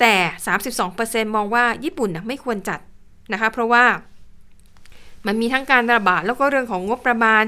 [0.00, 0.14] แต่
[0.74, 2.80] 32%มองว่าญี่ปุ่นนะไม่ควรจัด
[3.32, 3.84] นะคะ เพราะว่า
[5.26, 7.42] มันมีทั้งการระบาดแล้วก็เรื่องของงบประมาณ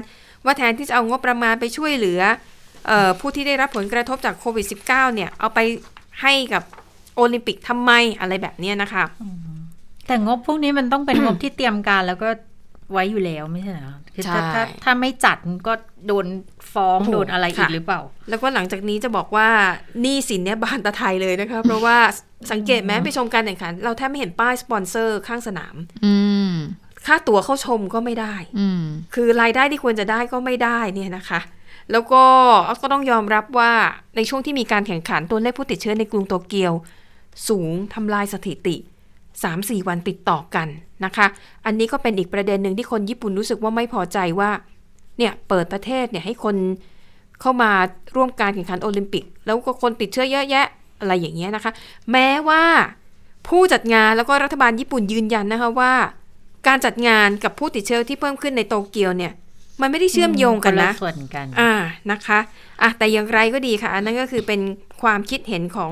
[0.45, 2.21] ว่าแทนที่จะเอางบประมาณไปช่วยเหลือ
[2.89, 5.59] ออผู้ที่ได้รับผลกระทบจากโควิด -19 เนี่ย เอาไป
[6.21, 6.63] ให้กับ
[7.15, 9.03] โอลิมปิกทำไมอะไรแบบนี้นะคะ
[10.07, 12.29] แต่งบพวกนี้มันต้องเป็นงบที่เตรียมการแล้วก็
[12.93, 15.37] ไว้อยู่แล้วไม่ใช่เหรอคือถ้าใช่ถ้าถ้าไม่จัด
[15.67, 15.73] ก็
[16.07, 16.25] โดน
[16.73, 19.47] ฟ้องโอ้โหโดนอะไรอีกค่ะหรือเปล่า แล้วก็หลังจากนี้จะบอกว่า
[20.01, 21.97] หนี้สินเนี่ยบานตะไทยเลยนะคะ เพราะว่า
[22.51, 25.75] สังเกตไหมไปชมการแข่งขัน เราแทบไม่เห็นป้ายสปอนเซอร์ข้างสนาม
[26.05, 26.15] อื
[26.49, 26.51] ม
[27.05, 28.83] ค่าตั๋วเข้าชมก็ไม่ได้อืม
[29.13, 31.39] คือรายได้ที่ควรจะได้ก็ไม่ได้เนี่ยนะคะ
[31.91, 32.23] แล้วก็
[32.81, 33.71] ก็ต้องยอมรับว่า
[34.15, 36.73] ในช่วงที่มีการแข่งขันตัวเลขผู้ติดเชื้อในกรุงโตเกียว
[37.47, 38.75] สูงทำลายสถิติ
[39.41, 40.67] 3-4 วันติดต่อกัน
[41.05, 41.27] นะคะ
[41.65, 44.51] อันนี้ก็เป็นอีกประเด็นหนึ่งที่คนญี่ปุ่นรู้สึกว่าไม่พอใจว่า
[45.17, 46.55] เนี่ยเปิดประเทศเนี่ยให้คน
[47.41, 47.71] เข้ามา
[48.15, 50.65] ร่วมการแข่งขันโอลิมปิก แล้วก็คนติดเชื้อเยอะแยะ
[50.99, 51.71] อะไรอย่างเงี้ยนะคะ
[52.11, 52.63] แม้ว่า
[53.47, 55.93] ผู้จัดงานแล้วก็รัฐบาลญี่ปุ่นยืนยันนะคะว่า
[56.67, 59.33] การจัดงานกับผู้ติดเชื้อที่เพิ่มขึ้นในโตเกียวเนี่ย
[59.81, 61.73] มันไม่ได้เชื่อมโยงกันนะคละส่วนกัน อ่า
[62.11, 62.39] นะคะ
[62.81, 64.61] อะแต่อย่างไรก็ดีค่ะ อันนั้นก็คือเป็น
[65.01, 65.91] ความคิดเห็นของ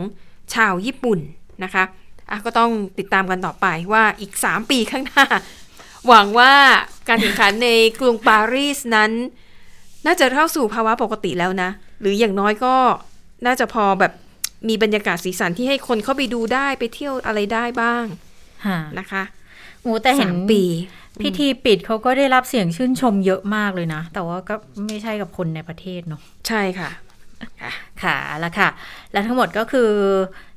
[0.53, 1.19] ชาวญี่ปุ่น
[1.63, 1.83] นะคะ
[2.29, 5.25] อะก็ต้องติดตามกันต่อไปว่าอีก 3 ปีข้างหน้า
[6.07, 6.53] หวังว่า
[7.07, 7.69] การแข่งขันใน
[7.99, 9.11] กรุงปารีสนั้น
[10.05, 11.69] น่าจะเข้าสู่ภาวะปกติแล้วนะ
[12.01, 12.75] หรืออย่างน้อยก็
[13.45, 14.13] น่าจะพอแบบ
[14.67, 18.05] มีบรรยากาศสีสันที่ให้คนเข้าไปดูได้ไปเที่ยวอะไรได้บ้าง
[18.65, 19.23] ค่ะนะคะ
[19.81, 20.63] โอ้แต่เห็นสามปี
[21.21, 24.55] พิธีปิดเขาก็ได้รับเสียงชื่นชมเยอะมากเลยนะ แต่ว่าก็
[24.87, 26.89] ไม่ใช่กับคนในประเทศเนาะใช่ค่ะ
[28.03, 28.69] ค่ะแล้วค่ะ
[29.11, 29.91] และทั้งหมดก็คือ